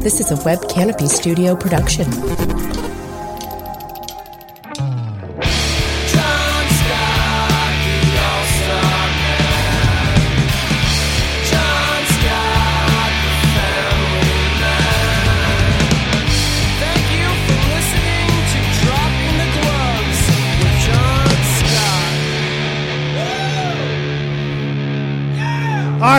This 0.00 0.18
is 0.18 0.30
a 0.30 0.44
Web 0.46 0.66
Canopy 0.66 1.08
Studio 1.08 1.54
production. 1.54 2.69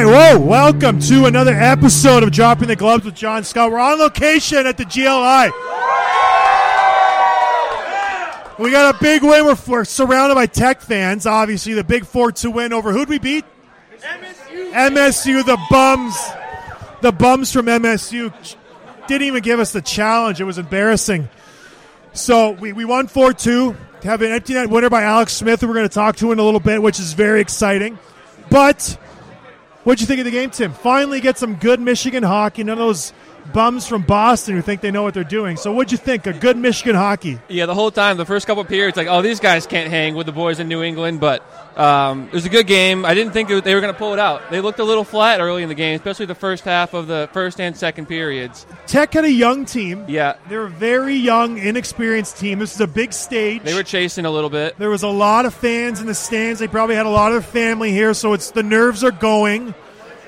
Right, 0.05 0.35
whoa, 0.35 0.39
welcome 0.39 0.99
to 0.99 1.25
another 1.25 1.53
episode 1.53 2.23
of 2.23 2.31
Dropping 2.31 2.67
the 2.69 2.75
Gloves 2.75 3.05
with 3.05 3.13
John 3.13 3.43
Scott. 3.43 3.71
We're 3.71 3.79
on 3.79 3.99
location 3.99 4.65
at 4.65 4.77
the 4.77 4.85
GLI. 4.85 5.51
We 8.63 8.71
got 8.71 8.95
a 8.95 8.97
big 8.99 9.21
win. 9.21 9.45
We're, 9.45 9.57
we're 9.67 9.85
surrounded 9.85 10.35
by 10.35 10.45
Tech 10.47 10.81
fans. 10.81 11.25
Obviously, 11.25 11.73
the 11.73 11.83
big 11.83 12.05
4 12.05 12.31
2 12.31 12.51
win 12.51 12.73
over 12.73 12.91
who'd 12.91 13.09
we 13.09 13.19
beat? 13.19 13.45
MSU. 13.99 14.71
MSU, 14.71 15.45
the 15.45 15.57
bums. 15.69 16.15
The 17.01 17.11
bums 17.11 17.51
from 17.51 17.65
MSU 17.65 18.33
didn't 19.07 19.27
even 19.27 19.43
give 19.43 19.59
us 19.59 19.71
the 19.71 19.81
challenge. 19.81 20.41
It 20.41 20.45
was 20.45 20.57
embarrassing. 20.57 21.29
So 22.13 22.51
we, 22.51 22.73
we 22.73 22.85
won 22.85 23.07
4 23.07 23.33
2. 23.33 23.75
Have 24.03 24.21
an 24.21 24.31
empty 24.31 24.53
net 24.53 24.69
winner 24.69 24.89
by 24.89 25.03
Alex 25.03 25.33
Smith, 25.33 25.61
who 25.61 25.67
we're 25.67 25.75
going 25.75 25.89
to 25.89 25.93
talk 25.93 26.15
to 26.17 26.31
in 26.31 26.39
a 26.39 26.43
little 26.43 26.59
bit, 26.59 26.81
which 26.81 26.99
is 26.99 27.13
very 27.13 27.41
exciting. 27.41 27.99
But 28.49 28.97
What'd 29.83 29.99
you 29.99 30.05
think 30.05 30.19
of 30.19 30.25
the 30.25 30.31
game, 30.31 30.51
Tim? 30.51 30.73
Finally 30.73 31.21
get 31.21 31.39
some 31.39 31.55
good 31.55 31.79
Michigan 31.79 32.21
hockey. 32.21 32.63
None 32.63 32.73
of 32.73 32.77
those 32.77 33.13
bums 33.53 33.87
from 33.87 34.03
Boston 34.03 34.55
who 34.55 34.61
think 34.61 34.81
they 34.81 34.91
know 34.91 35.03
what 35.03 35.13
they're 35.13 35.23
doing. 35.23 35.57
So 35.57 35.71
what'd 35.71 35.91
you 35.91 35.97
think? 35.97 36.25
A 36.27 36.33
good 36.33 36.57
Michigan 36.57 36.95
hockey. 36.95 37.39
Yeah, 37.47 37.65
the 37.65 37.75
whole 37.75 37.91
time, 37.91 38.17
the 38.17 38.25
first 38.25 38.47
couple 38.47 38.63
periods, 38.65 38.97
like, 38.97 39.07
oh, 39.07 39.21
these 39.21 39.39
guys 39.39 39.67
can't 39.67 39.89
hang 39.89 40.15
with 40.15 40.25
the 40.25 40.31
boys 40.31 40.59
in 40.59 40.67
New 40.67 40.83
England, 40.83 41.19
but 41.19 41.43
um, 41.77 42.27
it 42.27 42.33
was 42.33 42.45
a 42.45 42.49
good 42.49 42.67
game. 42.67 43.05
I 43.05 43.13
didn't 43.13 43.33
think 43.33 43.49
they 43.49 43.75
were 43.75 43.81
going 43.81 43.93
to 43.93 43.97
pull 43.97 44.13
it 44.13 44.19
out. 44.19 44.49
They 44.51 44.61
looked 44.61 44.79
a 44.79 44.83
little 44.83 45.03
flat 45.03 45.39
early 45.39 45.63
in 45.63 45.69
the 45.69 45.75
game, 45.75 45.95
especially 45.95 46.25
the 46.25 46.35
first 46.35 46.63
half 46.63 46.93
of 46.93 47.07
the 47.07 47.29
first 47.33 47.59
and 47.59 47.75
second 47.75 48.07
periods. 48.07 48.65
Tech 48.87 49.13
had 49.13 49.25
a 49.25 49.31
young 49.31 49.65
team. 49.65 50.05
Yeah, 50.07 50.35
They're 50.49 50.65
a 50.65 50.69
very 50.69 51.15
young, 51.15 51.57
inexperienced 51.57 52.37
team. 52.37 52.59
This 52.59 52.73
is 52.75 52.81
a 52.81 52.87
big 52.87 53.13
stage. 53.13 53.63
they 53.63 53.73
were 53.73 53.83
chasing 53.83 54.25
a 54.25 54.31
little 54.31 54.49
bit. 54.49 54.77
there 54.77 54.89
was 54.89 55.03
a 55.03 55.07
lot 55.09 55.45
of 55.45 55.53
fans 55.53 55.99
in 56.01 56.07
the 56.07 56.15
stands. 56.15 56.59
They 56.59 56.67
probably 56.67 56.95
had 56.95 57.05
a 57.05 57.09
lot 57.09 57.31
of 57.31 57.43
their 57.43 57.51
family 57.51 57.91
here, 57.91 58.13
so 58.13 58.33
it's 58.33 58.51
the 58.51 58.63
nerves 58.63 59.03
are 59.03 59.11
going. 59.11 59.73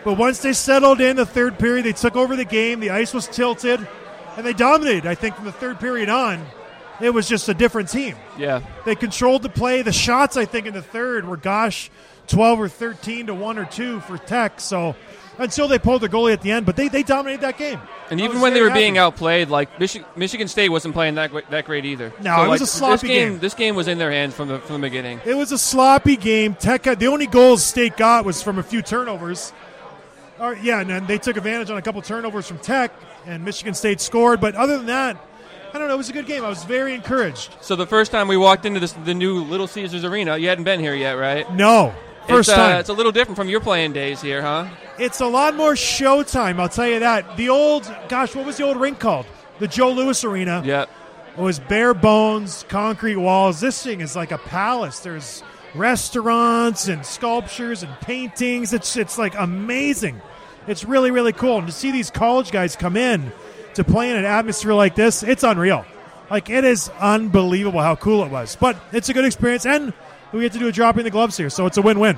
But 0.04 0.18
once 0.18 0.40
they 0.40 0.54
settled 0.54 1.00
in 1.02 1.16
the 1.16 1.26
third 1.26 1.58
period, 1.60 1.86
they 1.86 1.94
took 1.94 2.16
over 2.16 2.36
the 2.36 2.46
game. 2.46 2.80
The 2.80 2.90
ice 2.90 3.14
was 3.14 3.28
tilted, 3.28 3.86
and 4.36 4.46
they 4.46 4.54
dominated. 4.54 5.06
I 5.06 5.16
think 5.16 5.36
from 5.36 5.46
the 5.46 5.52
third 5.52 5.80
period 5.80 6.10
on, 6.10 6.46
it 7.00 7.12
was 7.12 7.28
just 7.28 7.48
a 7.50 7.54
different 7.54 7.90
team. 7.90 8.16
Yeah, 8.38 8.62
They 8.86 8.96
controlled 8.96 9.44
the 9.44 9.50
play. 9.50 9.82
The 9.82 9.94
shots, 9.94 10.38
I 10.38 10.46
think, 10.46 10.66
in 10.68 10.74
the 10.74 10.82
third 10.82 11.26
were, 11.28 11.38
gosh, 11.38 11.90
12 12.28 12.60
or 12.60 12.68
13 12.70 13.28
to 13.28 13.34
1 13.34 13.58
or 13.58 13.66
2 13.66 14.00
for 14.02 14.18
Tech. 14.18 14.60
So 14.60 14.96
until 15.38 15.68
they 15.68 15.80
pulled 15.80 16.02
the 16.02 16.10
goalie 16.10 16.34
at 16.34 16.42
the 16.42 16.52
end, 16.52 16.66
but 16.66 16.76
they, 16.76 16.88
they 16.88 17.04
dominated 17.04 17.42
that 17.42 17.58
game. 17.58 17.80
and 18.12 18.22
even 18.22 18.40
when 18.42 18.54
they 18.54 18.62
were 18.62 18.70
being 18.70 18.98
outplayed, 18.98 19.50
like 19.50 19.78
Michi- 19.78 20.06
Michigan 20.16 20.48
State 20.48 20.70
wasn't 20.70 20.94
playing 20.94 21.16
that 21.16 21.32
great, 21.32 21.50
that 21.50 21.66
great 21.66 21.86
either. 21.86 22.14
No, 22.22 22.44
it 22.44 22.50
was 22.50 22.62
like, 22.62 22.62
a 22.62 22.72
sloppy 22.72 22.92
this 22.94 23.02
game, 23.02 23.30
game. 23.32 23.40
This 23.40 23.54
game 23.54 23.76
was 23.76 23.88
in 23.88 23.98
their 23.98 24.12
hands 24.12 24.36
from 24.36 24.48
the 24.48 24.60
from 24.60 24.80
the 24.82 24.88
beginning. 24.88 25.20
It 25.26 25.36
was 25.36 25.52
a 25.52 25.58
sloppy 25.58 26.16
game. 26.18 26.54
Tech 26.56 26.86
had, 26.86 27.00
the 27.00 27.08
only 27.08 27.28
goals 27.28 27.64
State 27.64 27.98
got 27.98 28.26
was 28.26 28.44
from 28.44 28.60
a 28.60 28.64
few 28.64 28.82
turnovers. 28.82 29.52
Or, 30.44 30.56
yeah, 30.58 30.82
and 30.82 30.90
then 30.90 31.06
they 31.06 31.18
took 31.18 31.38
advantage 31.38 31.70
on 31.70 31.78
a 31.78 31.82
couple 31.82 32.02
turnovers 32.02 32.46
from 32.46 32.58
Tech, 32.58 32.92
and 33.26 33.46
Michigan 33.46 33.74
State 33.74 34.02
scored. 34.02 34.42
But 34.42 34.56
other 34.56 34.76
than 34.76 34.88
that, 34.88 35.16
I 35.74 35.80
don't 35.80 35.88
know. 35.88 35.94
It 35.94 35.98
was 35.98 36.10
a 36.10 36.14
good 36.14 36.26
game. 36.26 36.44
I 36.44 36.50
was 36.50 36.66
very 36.66 36.94
encouraged. 36.94 37.56
So 37.62 37.78
the 37.78 37.88
first 37.88 38.12
time 38.12 38.28
we 38.28 38.36
walked 38.36 38.66
into 38.66 38.82
this, 38.82 38.92
the 38.92 39.14
new 39.14 39.42
Little 39.42 39.68
Caesars 39.68 40.04
Arena, 40.04 40.38
you 40.38 40.50
hadn't 40.50 40.66
been 40.66 40.82
here 40.82 40.96
yet, 40.96 41.14
right? 41.14 41.50
No, 41.54 41.94
first 42.28 42.50
it's, 42.50 42.58
uh, 42.58 42.68
time. 42.68 42.80
It's 42.82 42.90
a 42.90 42.94
little 42.94 43.14
different 43.14 43.38
from 43.38 43.48
your 43.48 43.62
playing 43.62 43.94
days 43.94 44.22
here, 44.22 44.42
huh? 44.42 44.68
It's 45.00 45.22
a 45.22 45.28
lot 45.28 45.56
more 45.56 45.76
showtime, 45.76 46.60
I'll 46.60 46.68
tell 46.68 46.90
you 46.90 47.00
that. 47.00 47.38
The 47.38 47.48
old, 47.48 47.90
gosh, 48.10 48.36
what 48.36 48.46
was 48.46 48.58
the 48.58 48.64
old 48.64 48.76
rink 48.76 49.00
called? 49.00 49.26
The 49.60 49.70
Joe 49.70 49.94
Louis 49.94 50.22
Arena. 50.26 50.62
Yeah. 50.66 50.88
It 51.38 51.42
was 51.42 51.58
bare 51.58 51.94
bones, 51.94 52.66
concrete 52.68 53.16
walls. 53.16 53.62
This 53.62 53.82
thing 53.82 54.02
is 54.02 54.14
like 54.14 54.34
a 54.34 54.38
palace. 54.38 55.00
There's 55.00 55.42
restaurants 55.74 56.90
and 56.90 57.06
sculptures 57.06 57.82
and 57.82 57.92
paintings. 58.02 58.74
It's 58.74 58.96
it's 58.98 59.18
like 59.18 59.34
amazing. 59.36 60.22
It's 60.68 60.86
really 60.86 61.12
really 61.12 61.34
cool. 61.34 61.58
And 61.60 61.68
to 61.68 61.74
see 61.74 61.92
these 61.92 62.10
college 62.10 62.52
guys 62.52 62.76
come 62.76 62.98
in 62.98 63.32
to 63.76 63.84
play 63.84 64.10
in 64.10 64.18
an 64.18 64.26
atmosphere 64.26 64.74
like 64.74 64.96
this, 64.96 65.24
it's 65.24 65.44
unreal. 65.44 65.86
Like 66.30 66.50
it 66.50 66.64
is 66.64 66.90
unbelievable 67.00 67.82
how 67.82 67.96
cool 67.96 68.24
it 68.24 68.32
was. 68.32 68.56
But 68.56 68.78
it's 68.92 69.10
a 69.10 69.14
good 69.14 69.26
experience, 69.26 69.66
and 69.66 69.94
we 70.32 70.42
get 70.42 70.54
to 70.54 70.60
do 70.60 70.68
a 70.68 70.72
drop 70.72 70.98
in 70.98 71.04
the 71.04 71.12
gloves 71.12 71.38
here, 71.38 71.50
so 71.50 71.66
it's 71.66 71.78
a 71.78 71.82
win-win. 71.82 72.18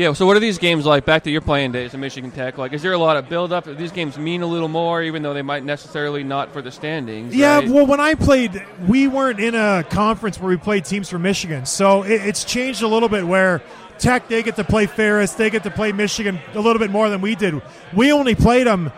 Yeah, 0.00 0.14
so 0.14 0.24
what 0.24 0.34
are 0.34 0.40
these 0.40 0.56
games 0.56 0.86
like 0.86 1.04
back 1.04 1.24
to 1.24 1.30
your 1.30 1.42
playing 1.42 1.72
days 1.72 1.92
in 1.92 2.00
Michigan 2.00 2.30
Tech? 2.30 2.56
Like, 2.56 2.72
is 2.72 2.80
there 2.80 2.94
a 2.94 2.98
lot 2.98 3.18
of 3.18 3.28
build 3.28 3.52
up? 3.52 3.64
Do 3.66 3.74
these 3.74 3.92
games 3.92 4.16
mean 4.16 4.40
a 4.40 4.46
little 4.46 4.66
more, 4.66 5.02
even 5.02 5.22
though 5.22 5.34
they 5.34 5.42
might 5.42 5.62
necessarily 5.62 6.24
not 6.24 6.54
for 6.54 6.62
the 6.62 6.70
standings? 6.70 7.36
Yeah, 7.36 7.58
right? 7.58 7.68
well, 7.68 7.84
when 7.84 8.00
I 8.00 8.14
played, 8.14 8.66
we 8.88 9.08
weren't 9.08 9.40
in 9.40 9.54
a 9.54 9.84
conference 9.90 10.40
where 10.40 10.48
we 10.48 10.56
played 10.56 10.86
teams 10.86 11.10
from 11.10 11.20
Michigan, 11.20 11.66
so 11.66 12.02
it, 12.02 12.22
it's 12.22 12.44
changed 12.44 12.80
a 12.80 12.88
little 12.88 13.10
bit. 13.10 13.26
Where 13.26 13.60
Tech 13.98 14.26
they 14.26 14.42
get 14.42 14.56
to 14.56 14.64
play 14.64 14.86
Ferris, 14.86 15.34
they 15.34 15.50
get 15.50 15.64
to 15.64 15.70
play 15.70 15.92
Michigan 15.92 16.38
a 16.54 16.60
little 16.60 16.80
bit 16.80 16.90
more 16.90 17.10
than 17.10 17.20
we 17.20 17.34
did. 17.34 17.60
We 17.92 18.10
only 18.10 18.34
played 18.34 18.66
them 18.66 18.92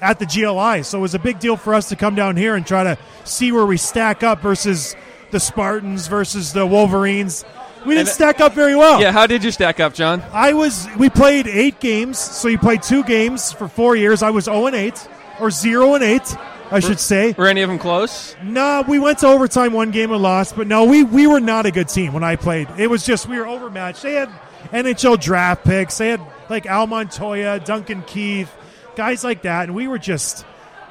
at 0.00 0.20
the 0.20 0.24
GLI, 0.24 0.84
so 0.84 0.98
it 0.98 1.02
was 1.02 1.16
a 1.16 1.18
big 1.18 1.40
deal 1.40 1.56
for 1.56 1.74
us 1.74 1.88
to 1.88 1.96
come 1.96 2.14
down 2.14 2.36
here 2.36 2.54
and 2.54 2.64
try 2.64 2.84
to 2.84 2.96
see 3.24 3.50
where 3.50 3.66
we 3.66 3.76
stack 3.76 4.22
up 4.22 4.40
versus 4.40 4.94
the 5.32 5.40
Spartans 5.40 6.06
versus 6.06 6.52
the 6.52 6.64
Wolverines. 6.64 7.44
We 7.84 7.94
didn't 7.94 8.08
And- 8.08 8.14
stack 8.14 8.40
up 8.40 8.54
very 8.54 8.74
well. 8.76 9.00
yeah, 9.00 9.12
how 9.12 9.26
did 9.26 9.44
you 9.44 9.50
stack 9.50 9.80
up, 9.80 9.94
John? 9.94 10.22
I 10.32 10.52
was. 10.54 10.86
We 10.98 11.10
played 11.10 11.46
eight 11.46 11.80
games, 11.80 12.18
so 12.18 12.48
you 12.48 12.58
played 12.58 12.82
two 12.82 13.02
games 13.04 13.52
for 13.52 13.68
four 13.68 13.94
years. 13.96 14.22
I 14.22 14.30
was 14.30 14.44
zero 14.44 14.66
and 14.66 14.74
eight, 14.76 15.06
or 15.40 15.50
zero 15.50 15.94
and 15.94 16.02
eight, 16.04 16.36
I 16.70 16.80
should 16.80 16.98
say. 16.98 17.34
Were 17.36 17.46
any 17.46 17.62
of 17.62 17.68
them 17.68 17.78
close? 17.78 18.34
No, 18.42 18.84
we 18.88 18.98
went 18.98 19.18
to 19.18 19.26
overtime 19.26 19.72
one 19.72 19.90
game 19.90 20.12
and 20.12 20.22
lost, 20.22 20.56
but 20.56 20.66
no, 20.66 20.84
we, 20.84 21.02
we 21.02 21.26
were 21.26 21.40
not 21.40 21.66
a 21.66 21.70
good 21.70 21.88
team 21.88 22.12
when 22.14 22.24
I 22.24 22.36
played. 22.36 22.68
It 22.78 22.88
was 22.88 23.04
just 23.04 23.28
we 23.28 23.38
were 23.38 23.46
overmatched. 23.46 24.02
They 24.02 24.14
had 24.14 24.30
NHL 24.72 25.20
draft 25.20 25.64
picks. 25.64 25.98
They 25.98 26.08
had 26.08 26.20
like 26.48 26.66
Al 26.66 26.86
Montoya, 26.86 27.60
Duncan 27.60 28.02
Keith, 28.06 28.50
guys 28.96 29.22
like 29.24 29.42
that, 29.42 29.64
and 29.64 29.74
we 29.74 29.88
were 29.88 29.98
just 29.98 30.44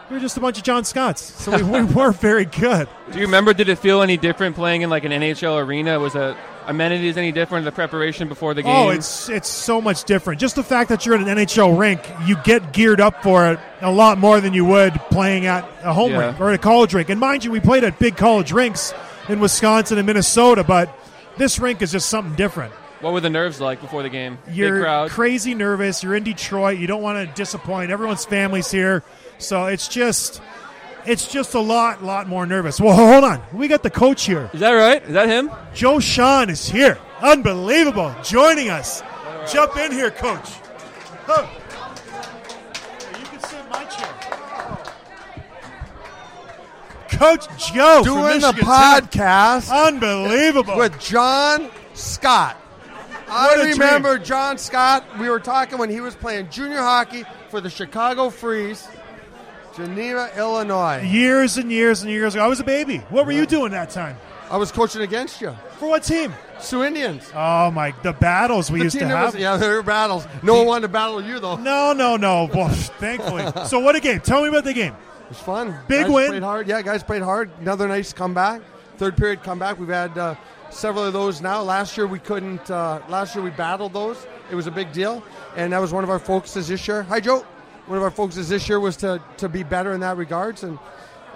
we 0.09 0.15
were 0.15 0.19
just 0.19 0.38
a 0.38 0.39
bunch 0.39 0.57
of 0.57 0.63
John 0.63 0.83
Scotts. 0.83 1.21
So 1.21 1.55
we, 1.55 1.63
we 1.63 1.83
weren't 1.94 2.17
very 2.17 2.45
good. 2.45 2.88
Do 3.11 3.19
you 3.19 3.25
remember? 3.25 3.53
Did 3.53 3.69
it 3.69 3.77
feel 3.77 4.01
any 4.01 4.17
different 4.17 4.55
playing 4.55 4.81
in 4.81 4.89
like 4.89 5.03
an 5.03 5.11
NHL 5.11 5.65
arena? 5.65 6.00
Was 6.00 6.13
the 6.13 6.35
amenities 6.65 7.17
any 7.17 7.31
different? 7.31 7.65
The 7.65 7.71
preparation 7.71 8.27
before 8.27 8.53
the 8.53 8.61
oh, 8.61 8.65
game? 8.65 8.75
Oh, 8.75 8.89
it's 8.89 9.29
it's 9.29 9.50
so 9.50 9.81
much 9.81 10.03
different. 10.03 10.39
Just 10.39 10.55
the 10.55 10.63
fact 10.63 10.89
that 10.89 11.05
you're 11.05 11.15
at 11.15 11.21
an 11.21 11.38
NHL 11.38 11.77
rink, 11.77 12.01
you 12.25 12.35
get 12.44 12.73
geared 12.73 13.01
up 13.01 13.23
for 13.23 13.51
it 13.51 13.59
a 13.81 13.91
lot 13.91 14.17
more 14.17 14.41
than 14.41 14.53
you 14.53 14.65
would 14.65 14.94
playing 15.09 15.45
at 15.45 15.67
a 15.83 15.94
home 15.94 16.11
Yeah. 16.11 16.27
rink 16.27 16.39
or 16.39 16.49
at 16.49 16.56
a 16.56 16.59
college 16.59 16.94
rink. 16.94 17.09
And 17.09 17.19
mind 17.19 17.44
you, 17.44 17.51
we 17.51 17.59
played 17.59 17.83
at 17.83 17.99
big 17.99 18.17
college 18.17 18.51
rinks 18.51 18.94
in 19.29 19.39
Wisconsin 19.39 19.97
and 19.97 20.06
Minnesota, 20.06 20.63
but 20.63 20.94
this 21.38 21.59
rink 21.59 21.81
is 21.81 21.91
just 21.91 22.09
something 22.09 22.35
different. 22.35 22.73
What 23.03 23.11
were 23.11 23.19
the 23.19 23.29
nerves 23.29 23.59
like 23.59 23.81
before 23.81 24.01
the 24.01 24.09
game? 24.09 24.38
Big 24.45 24.55
You're 24.55 24.79
crowd. 24.81 25.09
crazy 25.11 25.53
nervous. 25.53 26.01
You're 26.03 26.15
in 26.15 26.23
Detroit. 26.23 26.79
You 26.79 26.88
don't 26.88 27.01
want 27.01 27.27
to 27.27 27.35
disappoint. 27.35 27.91
Everyone's 27.91 28.23
family's 28.23 28.71
here, 28.71 29.03
so 29.39 29.65
it's 29.65 29.89
just 29.89 30.41
it's 31.05 31.27
just 31.27 31.53
a 31.53 31.59
lot, 31.59 32.01
lot 32.01 32.29
more 32.29 32.45
nervous. 32.45 32.79
Well, 32.79 32.95
hold 32.95 33.25
on. 33.25 33.41
We 33.51 33.67
got 33.67 33.83
the 33.83 33.89
coach 33.89 34.25
here. 34.25 34.50
Is 34.53 34.61
that 34.61 34.71
right? 34.71 35.03
Is 35.03 35.11
that 35.13 35.27
him? 35.27 35.51
Joe 35.73 35.97
Shawhan 35.97 36.50
is 36.50 36.69
here. 36.69 36.97
Unbelievable. 37.21 38.15
Joining 38.23 38.69
us. 38.69 39.03
Jump 39.51 39.75
in 39.75 39.91
here, 39.91 40.09
coach. 40.09 40.49
Huh. 41.25 41.45
You 43.19 43.25
can 43.25 43.39
sit 43.41 43.59
in 43.59 43.69
my 43.69 43.83
chair. 43.83 44.09
Coach 47.11 47.73
Joe 47.73 48.01
Doing 48.03 48.39
the 48.39 48.53
Michigan 48.53 48.65
Tech. 48.65 49.11
podcast 49.11 49.69
Unbelievable. 49.88 50.77
with 50.77 50.97
John 51.01 51.69
Scott. 51.94 52.57
I 53.33 53.63
remember 53.71 54.18
John 54.19 54.57
Scott. 54.57 55.03
We 55.19 55.30
were 55.30 55.39
talking 55.39 55.77
when 55.77 55.89
he 55.89 56.01
was 56.01 56.15
playing 56.15 56.50
junior 56.50 56.77
hockey 56.80 57.24
for 57.50 57.59
the 57.62 57.69
Chicago 57.69 58.30
Freeze, 58.30 58.88
Geneva, 59.75 60.30
Illinois. 60.38 61.01
years 61.01 61.57
and 61.57 61.71
years 61.71 62.01
and 62.03 62.12
years 62.12 62.35
ago. 62.35 62.44
I 62.44 62.47
was 62.47 62.59
a 62.59 62.63
baby. 62.63 62.97
What 63.09 63.25
were 63.25 63.31
you 63.31 63.45
doing 63.45 63.71
that 63.71 63.89
time? 63.89 64.18
I 64.51 64.57
was 64.57 64.71
coaching 64.71 65.01
against 65.01 65.41
you, 65.41 65.56
For 65.80 65.89
what 65.89 66.03
team? 66.03 66.31
Soo 66.59 66.83
Indians. 66.83 67.30
Oh 67.33 67.71
my! 67.71 67.91
The 68.03 68.13
battles 68.13 68.69
we 68.69 68.80
The 68.80 68.83
used 68.85 69.00
to 69.00 69.07
have. 69.07 69.33
was, 69.33 69.41
yeah, 69.41 69.57
there 69.57 69.75
were 69.75 69.83
battles. 69.83 70.27
No 70.44 70.56
one 70.56 70.68
wanted 70.68 70.81
to 70.83 70.88
battle 70.89 71.24
you 71.24 71.39
though. 71.39 71.56
No, 71.56 71.94
no, 71.94 72.18
no. 72.18 72.50
Well, 72.53 72.69
thankfully. 73.00 73.45
So 73.68 73.80
what 73.80 73.95
a 73.95 74.00
game! 74.00 74.19
Tell 74.19 74.44
me 74.44 74.50
about 74.50 74.63
the 74.63 74.74
game. 74.74 74.94
It 74.94 75.30
was 75.30 75.39
fun. 75.39 75.75
Big 75.88 76.03
guys 76.03 76.12
win. 76.12 76.27
Played 76.30 76.44
hard. 76.44 76.68
Yeah, 76.68 76.81
guys 76.83 77.01
played 77.03 77.24
hard. 77.24 77.50
Another 77.62 77.88
nice 77.88 78.13
comeback. 78.13 78.62
Third 78.97 79.18
period 79.18 79.41
comeback. 79.44 79.80
We've 79.80 79.89
had 79.89 80.15
uh, 80.18 80.35
several 80.73 81.03
of 81.05 81.13
those 81.13 81.41
now. 81.41 81.61
Last 81.61 81.97
year 81.97 82.07
we 82.07 82.19
couldn't. 82.19 82.69
Uh, 82.69 83.01
last 83.09 83.35
year 83.35 83.43
we 83.43 83.51
battled 83.51 83.93
those. 83.93 84.25
It 84.51 84.55
was 84.55 84.67
a 84.67 84.71
big 84.71 84.91
deal, 84.91 85.23
and 85.55 85.71
that 85.73 85.79
was 85.79 85.93
one 85.93 86.03
of 86.03 86.09
our 86.09 86.19
focuses 86.19 86.67
this 86.67 86.87
year. 86.87 87.03
Hi, 87.03 87.19
Joe. 87.19 87.45
One 87.87 87.97
of 87.97 88.03
our 88.03 88.11
focuses 88.11 88.49
this 88.49 88.69
year 88.69 88.79
was 88.79 88.95
to, 88.97 89.21
to 89.37 89.49
be 89.49 89.63
better 89.63 89.93
in 89.93 89.99
that 90.01 90.15
regards, 90.17 90.63
and 90.63 90.79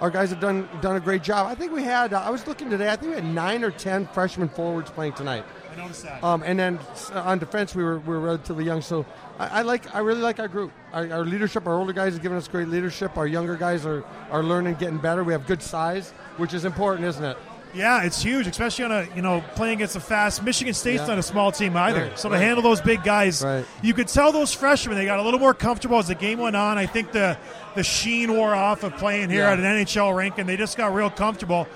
our 0.00 0.10
guys 0.10 0.30
have 0.30 0.40
done 0.40 0.68
done 0.80 0.96
a 0.96 1.00
great 1.00 1.22
job. 1.22 1.46
I 1.46 1.54
think 1.54 1.72
we 1.72 1.82
had. 1.82 2.12
Uh, 2.12 2.20
I 2.20 2.30
was 2.30 2.46
looking 2.46 2.70
today. 2.70 2.88
I 2.88 2.96
think 2.96 3.10
we 3.10 3.14
had 3.16 3.24
nine 3.24 3.64
or 3.64 3.70
ten 3.70 4.06
freshman 4.06 4.48
forwards 4.48 4.90
playing 4.90 5.14
tonight. 5.14 5.44
I 5.72 5.76
noticed 5.76 6.02
that. 6.04 6.24
Um, 6.24 6.42
and 6.42 6.58
then 6.58 6.78
uh, 7.12 7.20
on 7.20 7.38
defense, 7.38 7.74
we 7.74 7.84
were, 7.84 7.98
we 8.00 8.08
were 8.08 8.20
relatively 8.20 8.64
young. 8.64 8.80
So 8.82 9.04
I, 9.38 9.60
I 9.60 9.62
like, 9.62 9.94
I 9.94 10.00
really 10.00 10.22
like 10.22 10.40
our 10.40 10.48
group. 10.48 10.72
Our, 10.92 11.12
our 11.12 11.24
leadership, 11.24 11.66
our 11.66 11.74
older 11.74 11.92
guys 11.92 12.16
are 12.16 12.18
giving 12.18 12.38
us 12.38 12.48
great 12.48 12.68
leadership. 12.68 13.16
Our 13.16 13.26
younger 13.26 13.54
guys 13.56 13.84
are, 13.86 14.04
are 14.30 14.42
learning, 14.42 14.74
getting 14.74 14.98
better. 14.98 15.22
We 15.22 15.32
have 15.32 15.46
good 15.46 15.62
size, 15.62 16.10
which 16.38 16.54
is 16.54 16.64
important, 16.64 17.06
isn't 17.06 17.24
it? 17.24 17.36
Yeah, 17.74 18.02
it's 18.02 18.22
huge, 18.22 18.46
especially 18.46 18.86
on 18.86 18.92
a 18.92 19.06
you 19.14 19.22
know 19.22 19.42
playing 19.54 19.74
against 19.74 19.94
a 19.96 20.00
fast 20.00 20.42
Michigan 20.42 20.72
State's 20.74 21.02
Yeah. 21.02 21.06
not 21.08 21.18
a 21.18 21.22
small 21.22 21.52
team 21.52 21.76
either. 21.76 22.02
Right, 22.04 22.18
so 22.18 22.28
to 22.28 22.34
right. 22.34 22.42
handle 22.42 22.62
those 22.62 22.80
big 22.80 23.04
guys, 23.04 23.42
Right. 23.44 23.64
you 23.82 23.92
could 23.94 24.08
tell 24.08 24.32
those 24.32 24.54
freshmen 24.54 24.96
they 24.96 25.04
got 25.04 25.18
a 25.18 25.22
little 25.22 25.40
more 25.40 25.54
comfortable 25.54 25.98
as 25.98 26.08
the 26.08 26.14
game 26.14 26.38
went 26.38 26.56
on. 26.56 26.78
I 26.78 26.86
think 26.86 27.12
the 27.12 27.36
the 27.74 27.82
sheen 27.84 28.32
wore 28.34 28.54
off 28.54 28.82
of 28.84 28.96
playing 28.96 29.30
here 29.30 29.42
Yeah. 29.42 29.52
at 29.52 29.58
an 29.58 29.64
NHL 29.64 30.12
rink, 30.16 30.38
and 30.38 30.48
they 30.48 30.56
just 30.56 30.76
got 30.76 30.94
real 30.94 31.10
comfortable. 31.10 31.66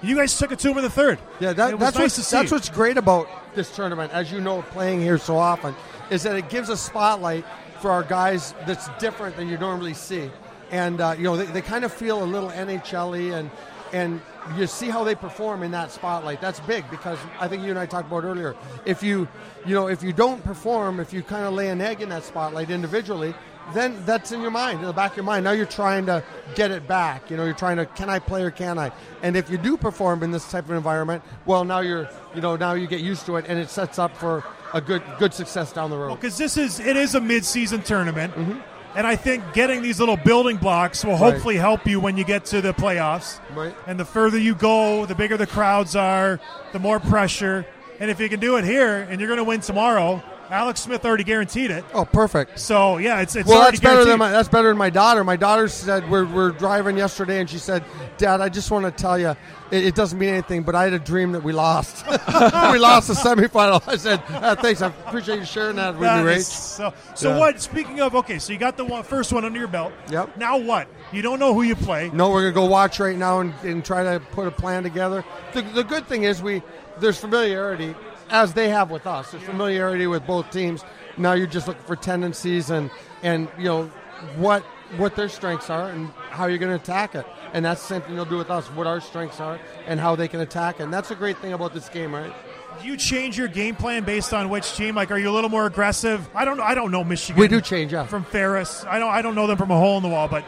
You 0.00 0.16
guys 0.16 0.36
took 0.36 0.50
a 0.50 0.56
two 0.56 0.70
in 0.70 0.82
the 0.82 0.90
third. 0.90 1.18
Yeah, 1.38 1.52
that, 1.52 1.78
that's 1.78 1.96
nice 1.96 2.18
what's, 2.18 2.30
that's 2.30 2.50
what's 2.50 2.68
great 2.68 2.96
about 2.96 3.28
this 3.54 3.70
tournament, 3.74 4.10
as 4.12 4.32
you 4.32 4.40
know, 4.40 4.62
playing 4.62 5.00
here 5.00 5.16
so 5.18 5.36
often, 5.36 5.76
is 6.10 6.24
that 6.24 6.34
it 6.34 6.48
gives 6.48 6.70
a 6.70 6.76
spotlight 6.76 7.44
for 7.80 7.90
our 7.92 8.02
guys 8.02 8.54
that's 8.66 8.88
different 8.98 9.36
than 9.36 9.48
you 9.48 9.58
normally 9.58 9.94
see, 9.94 10.30
and 10.72 11.00
uh, 11.00 11.14
you 11.16 11.22
know 11.24 11.36
they, 11.36 11.44
they 11.46 11.60
kind 11.62 11.84
of 11.84 11.92
feel 11.92 12.22
a 12.22 12.24
little 12.24 12.50
NHL-y 12.50 13.36
and 13.38 13.50
and 13.92 14.20
you 14.56 14.66
see 14.66 14.88
how 14.88 15.04
they 15.04 15.14
perform 15.14 15.62
in 15.62 15.70
that 15.70 15.90
spotlight. 15.90 16.40
That's 16.40 16.60
big 16.60 16.88
because 16.90 17.18
I 17.38 17.48
think 17.48 17.62
you 17.62 17.70
and 17.70 17.78
I 17.78 17.86
talked 17.86 18.08
about 18.08 18.24
earlier. 18.24 18.54
If 18.84 19.02
you 19.02 19.28
you 19.66 19.74
know 19.74 19.88
if 19.88 20.02
you 20.02 20.12
don't 20.12 20.42
perform, 20.44 21.00
if 21.00 21.12
you 21.12 21.22
kind 21.22 21.46
of 21.46 21.54
lay 21.54 21.68
an 21.68 21.80
egg 21.80 22.00
in 22.00 22.08
that 22.10 22.24
spotlight 22.24 22.70
individually. 22.70 23.34
Then 23.74 24.04
that's 24.04 24.32
in 24.32 24.40
your 24.40 24.50
mind, 24.50 24.80
in 24.80 24.86
the 24.86 24.92
back 24.92 25.12
of 25.12 25.18
your 25.18 25.24
mind. 25.24 25.44
Now 25.44 25.52
you're 25.52 25.66
trying 25.66 26.04
to 26.06 26.24
get 26.56 26.72
it 26.72 26.88
back. 26.88 27.30
You 27.30 27.36
know, 27.36 27.44
you're 27.44 27.54
trying 27.54 27.76
to, 27.76 27.86
can 27.86 28.10
I 28.10 28.18
play 28.18 28.42
or 28.42 28.50
can 28.50 28.76
I? 28.76 28.90
And 29.22 29.36
if 29.36 29.48
you 29.48 29.56
do 29.56 29.76
perform 29.76 30.24
in 30.24 30.32
this 30.32 30.50
type 30.50 30.64
of 30.64 30.72
environment, 30.72 31.22
well, 31.46 31.64
now 31.64 31.78
you're, 31.78 32.08
you 32.34 32.40
know, 32.40 32.56
now 32.56 32.72
you 32.72 32.88
get 32.88 33.02
used 33.02 33.24
to 33.26 33.36
it, 33.36 33.44
and 33.46 33.60
it 33.60 33.70
sets 33.70 34.00
up 34.00 34.16
for 34.16 34.42
a 34.74 34.80
good, 34.80 35.00
good 35.20 35.32
success 35.32 35.72
down 35.72 35.90
the 35.90 35.96
road. 35.96 36.16
because 36.16 36.36
this 36.36 36.56
is 36.56 36.80
it 36.80 36.96
is 36.96 37.14
a 37.14 37.20
mid-season 37.20 37.82
tournament, 37.82 38.34
mm-hmm. 38.34 38.58
And 38.94 39.06
I 39.06 39.16
think 39.16 39.52
getting 39.52 39.82
these 39.82 39.98
little 39.98 40.16
building 40.16 40.56
blocks 40.56 41.04
will. 41.04 41.12
Right. 41.12 41.32
hopefully 41.32 41.56
help 41.56 41.86
you 41.86 42.00
when 42.00 42.16
you 42.16 42.24
get 42.24 42.44
to 42.46 42.60
the 42.60 42.74
playoffs. 42.74 43.40
Right. 43.54 43.74
And 43.86 43.98
the 43.98 44.04
further 44.04 44.38
you 44.38 44.54
go, 44.54 45.06
the 45.06 45.14
bigger 45.14 45.36
the 45.36 45.46
crowds 45.46 45.96
are, 45.96 46.40
the 46.72 46.78
more 46.78 47.00
pressure. 47.00 47.66
And 48.00 48.10
if 48.10 48.20
you 48.20 48.28
can 48.28 48.40
do 48.40 48.56
it 48.56 48.64
here, 48.64 49.02
and 49.02 49.20
you're 49.20 49.28
going 49.28 49.38
to 49.38 49.44
win 49.44 49.60
tomorrow, 49.60 50.22
Alex 50.52 50.80
Smith 50.80 51.04
already 51.06 51.24
guaranteed 51.24 51.70
it. 51.70 51.82
Oh, 51.94 52.04
perfect. 52.04 52.58
So 52.58 52.98
yeah, 52.98 53.20
it's 53.22 53.34
it's 53.36 53.48
Well, 53.48 53.58
already 53.58 53.78
that's 53.78 53.80
better 53.80 54.04
than 54.04 54.18
guaranteed. 54.18 54.18
my, 54.18 54.30
that's 54.32 54.48
better 54.50 54.68
than 54.68 54.76
my 54.76 54.90
daughter. 54.90 55.24
My 55.24 55.36
daughter 55.36 55.66
said 55.66 56.08
we're, 56.10 56.26
we're 56.26 56.50
driving 56.50 56.98
yesterday, 56.98 57.40
and 57.40 57.48
she 57.48 57.56
said, 57.58 57.82
"Dad, 58.18 58.42
I 58.42 58.50
just 58.50 58.70
want 58.70 58.84
to 58.84 58.90
tell 58.90 59.18
you, 59.18 59.30
it, 59.70 59.86
it 59.86 59.94
doesn't 59.94 60.18
mean 60.18 60.28
anything, 60.28 60.62
but 60.62 60.74
I 60.74 60.84
had 60.84 60.92
a 60.92 60.98
dream 60.98 61.32
that 61.32 61.42
we 61.42 61.52
lost. 61.52 62.06
we 62.10 62.78
lost 62.78 63.08
the 63.08 63.14
semifinal." 63.14 63.82
I 63.88 63.96
said, 63.96 64.22
ah, 64.28 64.54
"Thanks, 64.54 64.82
I 64.82 64.88
appreciate 64.88 65.38
you 65.38 65.46
sharing 65.46 65.76
that 65.76 65.94
with 65.94 66.02
That 66.02 66.22
me, 66.24 66.32
Rach." 66.32 66.42
so 66.44 66.92
so 67.14 67.30
Yeah. 67.30 67.38
what? 67.38 67.60
Speaking 67.62 68.00
of 68.00 68.14
okay, 68.14 68.38
so 68.38 68.52
you 68.52 68.58
got 68.58 68.76
the 68.76 68.84
one, 68.84 69.04
first 69.04 69.32
one 69.32 69.46
under 69.46 69.58
your 69.58 69.68
belt. 69.68 69.92
Yep. 70.10 70.36
Now 70.36 70.58
what? 70.58 70.86
You 71.12 71.22
don't 71.22 71.38
know 71.38 71.54
who 71.54 71.62
you 71.62 71.76
play. 71.76 72.10
No, 72.12 72.30
we're 72.30 72.42
gonna 72.42 72.52
go 72.52 72.66
watch 72.66 73.00
right 73.00 73.16
now 73.16 73.40
and, 73.40 73.54
and 73.62 73.82
try 73.82 74.02
to 74.04 74.20
put 74.20 74.46
a 74.46 74.50
plan 74.50 74.82
together. 74.82 75.24
The, 75.54 75.62
the 75.62 75.84
good 75.84 76.06
thing 76.06 76.24
is 76.24 76.42
we 76.42 76.62
there's 77.00 77.18
familiarity 77.18 77.94
as 78.32 78.54
they 78.54 78.70
have 78.70 78.90
with 78.90 79.06
us. 79.06 79.30
There's 79.30 79.44
familiarity 79.44 80.08
with 80.08 80.26
both 80.26 80.50
teams. 80.50 80.84
Now 81.16 81.34
you're 81.34 81.46
just 81.46 81.68
looking 81.68 81.84
for 81.84 81.94
tendencies 81.94 82.70
and 82.70 82.90
and 83.22 83.48
you 83.56 83.64
know 83.64 83.84
what 84.36 84.64
what 84.96 85.14
their 85.14 85.28
strengths 85.28 85.70
are 85.70 85.88
and 85.90 86.08
how 86.30 86.46
you're 86.46 86.58
going 86.58 86.76
to 86.76 86.82
attack 86.82 87.14
it. 87.14 87.24
And 87.52 87.64
that's 87.64 87.80
the 87.82 87.88
same 87.94 88.02
thing 88.02 88.16
they'll 88.16 88.24
do 88.24 88.36
with 88.36 88.50
us. 88.50 88.66
What 88.68 88.86
our 88.86 89.00
strengths 89.00 89.40
are 89.40 89.58
and 89.86 90.00
how 90.00 90.16
they 90.16 90.28
can 90.28 90.40
attack 90.40 90.80
it. 90.80 90.84
And 90.84 90.92
that's 90.92 91.10
a 91.10 91.14
great 91.14 91.38
thing 91.38 91.52
about 91.52 91.72
this 91.74 91.88
game, 91.88 92.14
right? 92.14 92.32
Do 92.80 92.88
you 92.88 92.96
change 92.96 93.36
your 93.36 93.48
game 93.48 93.76
plan 93.76 94.04
based 94.04 94.32
on 94.32 94.48
which 94.48 94.74
team? 94.76 94.94
Like, 94.94 95.10
are 95.10 95.18
you 95.18 95.28
a 95.28 95.32
little 95.34 95.50
more 95.50 95.66
aggressive? 95.66 96.26
I 96.34 96.44
don't 96.44 96.56
know. 96.56 96.62
I 96.62 96.74
don't 96.74 96.90
know 96.90 97.04
Michigan. 97.04 97.38
We 97.38 97.48
do 97.48 97.60
change, 97.60 97.92
yeah. 97.92 98.06
From 98.06 98.24
Ferris, 98.24 98.84
I 98.84 98.98
don't. 98.98 99.10
I 99.10 99.20
don't 99.20 99.34
know 99.34 99.46
them 99.46 99.58
from 99.58 99.70
a 99.70 99.78
hole 99.78 99.98
in 99.98 100.02
the 100.02 100.08
wall. 100.08 100.28
But 100.28 100.44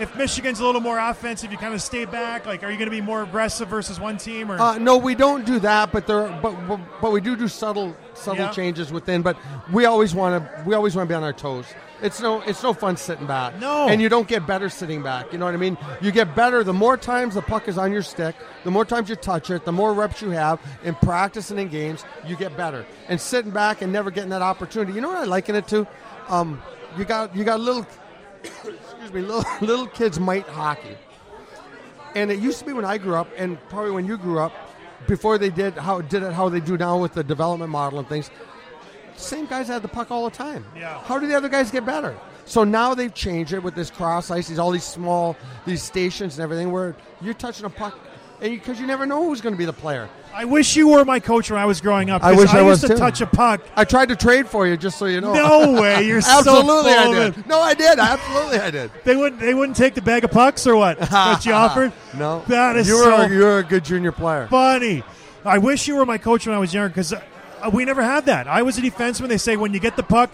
if 0.00 0.16
Michigan's 0.16 0.60
a 0.60 0.64
little 0.64 0.80
more 0.80 0.98
offensive, 0.98 1.52
you 1.52 1.58
kind 1.58 1.74
of 1.74 1.82
stay 1.82 2.04
back. 2.04 2.46
Like, 2.46 2.62
are 2.64 2.70
you 2.70 2.76
going 2.78 2.90
to 2.90 2.96
be 2.96 3.00
more 3.00 3.22
aggressive 3.22 3.68
versus 3.68 4.00
one 4.00 4.16
team? 4.16 4.50
Or 4.50 4.58
Uh, 4.58 4.78
no, 4.78 4.96
we 4.96 5.14
don't 5.14 5.44
do 5.44 5.58
that, 5.60 5.92
but 5.92 6.06
there, 6.06 6.28
but 6.42 6.52
but, 6.66 6.80
but 7.00 7.12
we 7.12 7.20
do 7.20 7.36
do 7.36 7.46
subtle 7.48 7.94
subtle 8.14 8.46
Yeah. 8.46 8.50
changes 8.50 8.90
within. 8.92 9.22
But 9.22 9.36
we 9.72 9.84
always 9.84 10.14
want 10.14 10.42
to 10.42 10.62
we 10.64 10.74
always 10.74 10.96
want 10.96 11.08
to 11.08 11.12
be 11.12 11.16
on 11.16 11.22
our 11.22 11.32
toes. 11.32 11.66
It's 12.02 12.18
no 12.20 12.40
it's 12.40 12.62
no 12.62 12.72
fun 12.72 12.96
sitting 12.96 13.26
back. 13.26 13.60
No. 13.60 13.88
and 13.88 14.00
you 14.00 14.08
don't 14.08 14.26
get 14.26 14.46
better 14.46 14.70
sitting 14.70 15.02
back. 15.02 15.30
You 15.32 15.38
know 15.38 15.44
what 15.44 15.52
I 15.54 15.58
mean? 15.58 15.76
You 16.00 16.10
get 16.12 16.34
better 16.34 16.64
the 16.64 16.72
more 16.72 16.96
times 16.96 17.34
the 17.34 17.42
puck 17.42 17.68
is 17.68 17.76
on 17.76 17.92
your 17.92 18.02
stick, 18.02 18.34
the 18.64 18.70
more 18.70 18.86
times 18.86 19.10
you 19.10 19.16
touch 19.16 19.50
it, 19.50 19.66
the 19.66 19.72
more 19.72 19.92
reps 19.92 20.22
you 20.22 20.30
have 20.30 20.58
in 20.82 20.94
practice 20.94 21.50
and 21.50 21.60
in 21.60 21.68
games. 21.68 22.04
You 22.26 22.36
get 22.36 22.56
better. 22.56 22.86
And 23.08 23.20
sitting 23.20 23.50
back 23.50 23.82
and 23.82 23.92
never 23.92 24.10
getting 24.10 24.30
that 24.30 24.40
opportunity. 24.42 24.94
You 24.94 25.02
know 25.02 25.08
what 25.10 25.18
I 25.18 25.24
liken 25.24 25.54
it 25.56 25.68
to? 25.68 25.86
Um, 26.28 26.62
you 26.96 27.04
got 27.04 27.36
you 27.36 27.44
got 27.44 27.60
a 27.60 27.62
little 27.62 27.86
excuse 29.00 29.22
me 29.22 29.26
little 29.26 29.44
little 29.66 29.86
kids 29.86 30.20
might 30.20 30.46
hockey. 30.46 30.96
And 32.14 32.30
it 32.30 32.40
used 32.40 32.58
to 32.58 32.64
be 32.64 32.72
when 32.72 32.84
I 32.84 32.98
grew 32.98 33.14
up, 33.14 33.28
and 33.36 33.58
probably 33.68 33.92
when 33.92 34.06
you 34.06 34.18
grew 34.18 34.40
up, 34.40 34.52
before 35.06 35.38
they 35.38 35.50
did 35.50 35.74
how 35.74 36.00
did 36.00 36.22
it 36.22 36.32
how 36.32 36.48
they 36.48 36.60
do 36.60 36.76
now 36.76 36.98
with 36.98 37.14
the 37.14 37.24
development 37.24 37.70
model 37.70 37.98
and 37.98 38.08
things. 38.08 38.30
Same 39.16 39.46
guys 39.46 39.68
had 39.68 39.82
the 39.82 39.88
puck 39.88 40.10
all 40.10 40.24
the 40.24 40.36
time. 40.36 40.64
Yeah. 40.74 40.98
How 41.02 41.18
do 41.18 41.26
the 41.26 41.36
other 41.36 41.48
guys 41.48 41.70
get 41.70 41.84
better? 41.84 42.16
So 42.46 42.64
now 42.64 42.94
they've 42.94 43.14
changed 43.14 43.52
it 43.52 43.62
with 43.62 43.74
this 43.74 43.90
cross 43.90 44.30
ice, 44.30 44.48
these 44.48 44.58
all 44.58 44.70
these 44.70 44.84
small 44.84 45.36
these 45.66 45.82
stations 45.82 46.38
and 46.38 46.42
everything, 46.42 46.72
where 46.72 46.96
you're 47.20 47.34
touching 47.34 47.64
a 47.64 47.70
puck, 47.70 47.98
because 48.40 48.80
you, 48.80 48.86
never 48.86 49.06
know 49.06 49.24
who's 49.24 49.40
going 49.40 49.54
to 49.54 49.58
be 49.58 49.64
the 49.64 49.72
player. 49.72 50.08
I 50.32 50.44
wish 50.44 50.76
you 50.76 50.88
were 50.88 51.04
my 51.04 51.20
coach 51.20 51.50
when 51.50 51.60
I 51.60 51.66
was 51.66 51.80
growing 51.80 52.08
up. 52.10 52.22
I 52.22 52.32
wish 52.32 52.50
I 52.50 52.60
used 52.60 52.66
was 52.66 52.80
to 52.82 52.88
too. 52.88 52.96
touch 52.96 53.20
a 53.20 53.26
puck. 53.26 53.60
I 53.76 53.84
tried 53.84 54.08
to 54.08 54.16
trade 54.16 54.48
for 54.48 54.66
you, 54.66 54.76
just 54.76 54.98
so 54.98 55.06
you 55.06 55.20
know. 55.20 55.34
No 55.34 55.80
way! 55.80 56.02
You're 56.02 56.20
so 56.22 56.38
absolutely 56.38 56.92
full 56.92 57.00
I 57.00 57.12
did. 57.12 57.38
it. 57.38 57.46
No, 57.46 57.60
I 57.60 57.74
did. 57.74 57.98
Absolutely, 57.98 58.58
I 58.58 58.70
did. 58.70 58.90
They 59.04 59.16
wouldn't. 59.16 59.40
They 59.40 59.54
wouldn't 59.54 59.76
take 59.76 59.94
the 59.94 60.02
bag 60.02 60.24
of 60.24 60.30
pucks 60.30 60.66
or 60.66 60.76
what 60.76 60.98
that 61.10 61.44
you 61.44 61.52
offered. 61.52 61.92
No, 62.16 62.42
that 62.48 62.76
is 62.76 62.88
you 62.88 62.96
were 62.96 63.04
so 63.04 63.26
you're 63.26 63.58
a 63.58 63.64
good 63.64 63.84
junior 63.84 64.12
player. 64.12 64.46
funny. 64.48 65.02
I 65.44 65.58
wish 65.58 65.88
you 65.88 65.96
were 65.96 66.06
my 66.06 66.18
coach 66.18 66.46
when 66.46 66.54
I 66.54 66.58
was 66.58 66.74
younger 66.74 66.90
because 66.90 67.12
uh, 67.12 67.70
we 67.72 67.84
never 67.84 68.02
had 68.02 68.26
that. 68.26 68.46
I 68.46 68.62
was 68.62 68.78
a 68.78 68.82
defenseman. 68.82 69.28
They 69.28 69.38
say 69.38 69.56
when 69.56 69.72
you 69.72 69.80
get 69.80 69.96
the 69.96 70.02
puck, 70.02 70.30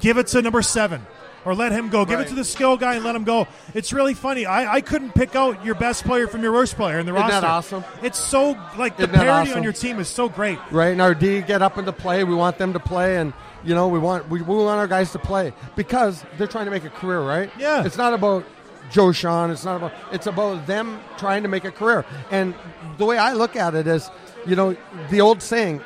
give 0.00 0.18
it 0.18 0.26
to 0.28 0.42
number 0.42 0.62
seven. 0.62 1.06
Or 1.44 1.54
let 1.54 1.72
him 1.72 1.88
go. 1.88 2.04
Give 2.04 2.20
it 2.20 2.28
to 2.28 2.34
the 2.34 2.44
skill 2.44 2.76
guy 2.76 2.96
and 2.96 3.04
let 3.04 3.16
him 3.16 3.24
go. 3.24 3.48
It's 3.72 3.94
really 3.94 4.12
funny. 4.12 4.44
I, 4.44 4.74
I 4.74 4.80
couldn't 4.82 5.14
pick 5.14 5.34
out 5.34 5.64
your 5.64 5.74
best 5.74 6.04
player 6.04 6.26
from 6.26 6.42
your 6.42 6.52
worst 6.52 6.76
player 6.76 6.98
in 6.98 7.06
the 7.06 7.14
roster. 7.14 7.30
Isn't 7.30 7.40
that 7.40 7.46
awesome? 7.48 7.84
It's 8.02 8.18
so 8.18 8.58
like 8.76 8.98
the 8.98 9.04
Isn't 9.04 9.14
parity 9.14 9.30
awesome? 9.50 9.56
on 9.58 9.62
your 9.62 9.72
team 9.72 9.98
is 10.00 10.08
so 10.08 10.28
great. 10.28 10.58
right? 10.70 10.88
And 10.92 11.00
our 11.00 11.14
D 11.14 11.40
get 11.40 11.62
up 11.62 11.78
into 11.78 11.92
play. 11.92 12.24
We 12.24 12.34
want 12.34 12.58
them 12.58 12.74
to 12.74 12.78
play, 12.78 13.16
and 13.16 13.32
you 13.64 13.74
know 13.74 13.88
we 13.88 13.98
want 13.98 14.28
we, 14.28 14.42
we 14.42 14.54
want 14.54 14.78
our 14.78 14.86
guys 14.86 15.12
to 15.12 15.18
play 15.18 15.54
because 15.76 16.22
they're 16.36 16.46
trying 16.46 16.66
to 16.66 16.70
make 16.70 16.84
a 16.84 16.90
career, 16.90 17.20
right? 17.22 17.50
Yeah. 17.58 17.84
It's 17.86 17.96
not 17.96 18.12
about 18.12 18.44
Joe 18.90 19.06
Shawhan. 19.08 19.50
It's 19.50 19.64
not 19.64 19.76
about. 19.76 19.92
It's 20.12 20.26
about 20.26 20.66
them 20.66 21.00
trying 21.16 21.42
to 21.44 21.48
make 21.48 21.64
a 21.64 21.70
career. 21.70 22.04
And 22.30 22.54
the 22.98 23.06
way 23.06 23.16
I 23.16 23.32
look 23.32 23.56
at 23.56 23.74
it 23.74 23.86
is, 23.86 24.10
you 24.46 24.56
know, 24.56 24.76
the 25.08 25.22
old 25.22 25.40
saying, 25.40 25.80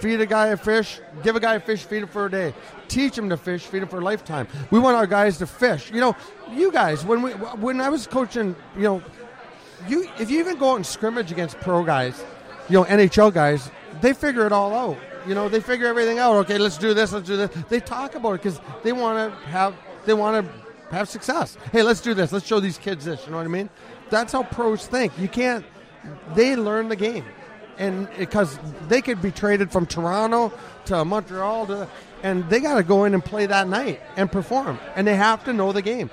feed 0.00 0.20
a 0.20 0.26
guy 0.26 0.48
a 0.48 0.56
fish, 0.56 1.00
give 1.22 1.36
a 1.36 1.40
guy 1.40 1.54
a 1.54 1.60
fish, 1.60 1.84
feed 1.84 2.02
him 2.02 2.08
for 2.08 2.26
a 2.26 2.30
day. 2.30 2.54
Teach 2.88 3.16
him 3.16 3.28
to 3.28 3.36
fish, 3.36 3.62
feed 3.62 3.82
him 3.82 3.88
for 3.88 3.98
a 3.98 4.04
lifetime. 4.04 4.46
We 4.70 4.78
want 4.78 4.96
our 4.96 5.06
guys 5.06 5.38
to 5.38 5.46
fish. 5.46 5.90
You 5.90 6.00
know, 6.00 6.16
you 6.50 6.70
guys, 6.72 7.04
when 7.04 7.22
we 7.22 7.30
when 7.32 7.80
I 7.80 7.88
was 7.88 8.06
coaching, 8.06 8.54
you 8.76 8.82
know, 8.82 9.02
you 9.88 10.08
if 10.18 10.30
you 10.30 10.38
even 10.38 10.56
go 10.58 10.72
out 10.72 10.76
and 10.76 10.86
scrimmage 10.86 11.32
against 11.32 11.58
pro 11.60 11.84
guys, 11.84 12.24
you 12.68 12.74
know, 12.74 12.84
NHL 12.84 13.32
guys, 13.32 13.70
they 14.00 14.12
figure 14.12 14.46
it 14.46 14.52
all 14.52 14.74
out. 14.74 14.98
You 15.26 15.34
know, 15.34 15.48
they 15.48 15.60
figure 15.60 15.86
everything 15.86 16.18
out. 16.18 16.36
Okay, 16.36 16.58
let's 16.58 16.78
do 16.78 16.94
this, 16.94 17.12
let's 17.12 17.26
do 17.26 17.36
this. 17.36 17.50
They 17.68 17.80
talk 17.80 18.14
about 18.14 18.34
it 18.34 18.42
because 18.42 18.60
they 18.84 18.92
want 18.92 19.32
to 19.32 19.48
have 19.48 19.74
they 20.04 20.14
want 20.14 20.46
to 20.46 20.94
have 20.94 21.08
success. 21.08 21.58
Hey, 21.72 21.82
let's 21.82 22.00
do 22.00 22.14
this. 22.14 22.32
Let's 22.32 22.46
show 22.46 22.60
these 22.60 22.78
kids 22.78 23.04
this. 23.04 23.24
You 23.24 23.32
know 23.32 23.38
what 23.38 23.46
I 23.46 23.48
mean? 23.48 23.68
That's 24.10 24.32
how 24.32 24.44
pros 24.44 24.86
think. 24.86 25.18
You 25.18 25.28
can't. 25.28 25.64
They 26.34 26.54
learn 26.54 26.88
the 26.88 26.96
game, 26.96 27.24
and 27.78 28.08
because 28.18 28.58
they 28.88 29.02
could 29.02 29.20
be 29.20 29.30
traded 29.30 29.70
from 29.70 29.86
Toronto 29.86 30.52
to 30.86 31.04
Montreal 31.04 31.66
to, 31.66 31.88
and 32.22 32.48
they 32.48 32.60
got 32.60 32.76
to 32.76 32.82
go 32.82 33.04
in 33.04 33.14
and 33.14 33.24
play 33.24 33.46
that 33.46 33.68
night 33.68 34.00
and 34.16 34.30
perform, 34.30 34.78
and 34.94 35.06
they 35.06 35.16
have 35.16 35.44
to 35.44 35.52
know 35.52 35.72
the 35.72 35.82
game. 35.82 36.10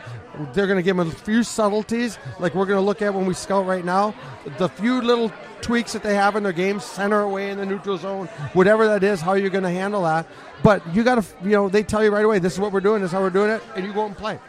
They're 0.54 0.66
going 0.68 0.78
to 0.78 0.84
give 0.84 0.98
them 0.98 1.08
a 1.08 1.12
few 1.12 1.44
subtleties, 1.44 2.18
like 2.40 2.56
we're 2.56 2.66
going 2.66 2.80
to 2.80 2.86
look 2.86 3.02
at 3.02 3.14
when 3.14 3.26
we 3.26 3.36
scout 3.36 3.68
right 3.68 3.86
now. 3.86 4.16
The 4.58 4.68
few 4.68 5.00
little 5.02 5.32
tweaks 5.62 5.94
that 5.94 6.02
they 6.02 6.16
have 6.16 6.36
in 6.36 6.44
their 6.44 6.52
game, 6.54 6.80
center 6.80 7.22
away 7.22 7.52
in 7.52 7.58
the 7.58 7.66
neutral 7.66 7.98
zone, 7.98 8.28
whatever 8.54 8.88
that 8.88 9.04
is, 9.04 9.22
how 9.22 9.34
you're 9.34 9.52
going 9.52 9.64
to 9.64 9.70
handle 9.70 10.04
that. 10.04 10.28
But 10.64 10.82
you 10.96 11.04
got 11.04 11.24
to, 11.24 11.26
you 11.44 11.52
know, 11.52 11.70
they 11.70 11.84
tell 11.84 12.04
you 12.04 12.10
right 12.10 12.26
away, 12.26 12.40
this 12.40 12.54
is 12.54 12.60
what 12.60 12.72
we're 12.72 12.82
doing, 12.82 13.02
this 13.02 13.10
is 13.10 13.14
how 13.14 13.22
we're 13.22 13.30
doing 13.30 13.52
it, 13.52 13.62
and 13.76 13.86
you 13.86 13.94
go 13.94 14.06
and 14.06 14.18
play. 14.18 14.40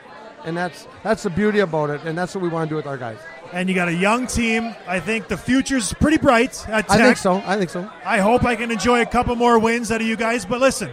And 0.44 0.56
that's 0.56 0.86
that's 1.02 1.22
the 1.22 1.30
beauty 1.30 1.60
about 1.60 1.90
it, 1.90 2.02
and 2.04 2.16
that's 2.16 2.34
what 2.34 2.42
we 2.42 2.48
want 2.48 2.68
to 2.68 2.72
do 2.72 2.76
with 2.76 2.86
our 2.86 2.98
guys. 2.98 3.18
And 3.52 3.68
you 3.68 3.74
got 3.74 3.88
a 3.88 3.94
young 3.94 4.26
team. 4.26 4.74
I 4.86 4.98
think 5.00 5.28
the 5.28 5.36
future's 5.36 5.92
pretty 5.94 6.16
bright 6.18 6.68
at 6.68 6.88
Tech. 6.88 6.90
I 6.90 7.02
think 7.04 7.16
so. 7.16 7.42
I 7.46 7.56
think 7.56 7.70
so. 7.70 7.88
I 8.04 8.18
hope 8.18 8.44
I 8.44 8.56
can 8.56 8.70
enjoy 8.70 9.02
a 9.02 9.06
couple 9.06 9.36
more 9.36 9.58
wins 9.58 9.92
out 9.92 10.00
of 10.00 10.06
you 10.06 10.16
guys. 10.16 10.44
But 10.44 10.60
listen, 10.60 10.90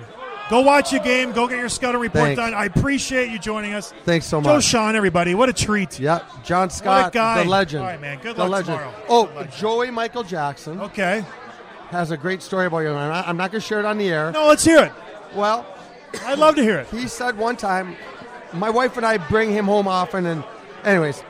go 0.49 0.61
watch 0.61 0.91
your 0.91 1.01
game. 1.01 1.31
Go 1.31 1.47
get 1.47 1.57
your 1.57 1.69
scouting 1.69 2.01
report 2.01 2.25
Thanks. 2.25 2.37
done. 2.37 2.53
I 2.53 2.65
appreciate 2.65 3.31
you 3.31 3.39
joining 3.39 3.73
us. 3.73 3.93
Thanks 4.05 4.27
so 4.27 4.41
Joe 4.41 4.55
much. 4.55 4.63
Sean, 4.65 4.95
everybody. 4.95 5.33
What 5.33 5.49
a 5.49 5.53
treat. 5.53 5.99
Yeah, 5.99 6.19
John 6.43 6.69
Scott, 6.69 7.13
the 7.13 7.45
legend. 7.45 7.83
All 7.83 7.89
right, 7.89 7.99
man. 7.99 8.19
Good 8.21 8.35
the 8.35 8.41
luck 8.43 8.67
legend. 8.67 8.77
tomorrow. 8.77 8.93
Oh, 9.07 9.21
luck. 9.33 9.51
Joey 9.55 9.89
Michael 9.89 10.23
Jackson 10.23 10.79
Okay. 10.81 11.25
has 11.89 12.11
a 12.11 12.17
great 12.17 12.43
story 12.43 12.67
about 12.67 12.79
you. 12.79 12.89
I'm 12.89 13.09
not, 13.09 13.27
I'm 13.27 13.37
not 13.37 13.51
going 13.51 13.61
to 13.61 13.67
share 13.67 13.79
it 13.79 13.85
on 13.85 13.97
the 13.97 14.09
air. 14.09 14.31
No, 14.31 14.47
let's 14.47 14.63
hear 14.63 14.83
it. 14.83 14.91
Well, 15.33 15.65
I'd 16.25 16.37
love 16.37 16.55
to 16.55 16.61
hear 16.61 16.77
it. 16.79 16.87
he 16.89 17.07
said 17.07 17.37
one 17.37 17.55
time, 17.55 17.95
my 18.53 18.69
wife 18.69 18.97
and 18.97 19.05
I 19.05 19.17
bring 19.17 19.49
him 19.51 19.65
home 19.65 19.87
often, 19.87 20.25
and 20.25 20.43
anyways, 20.83 21.23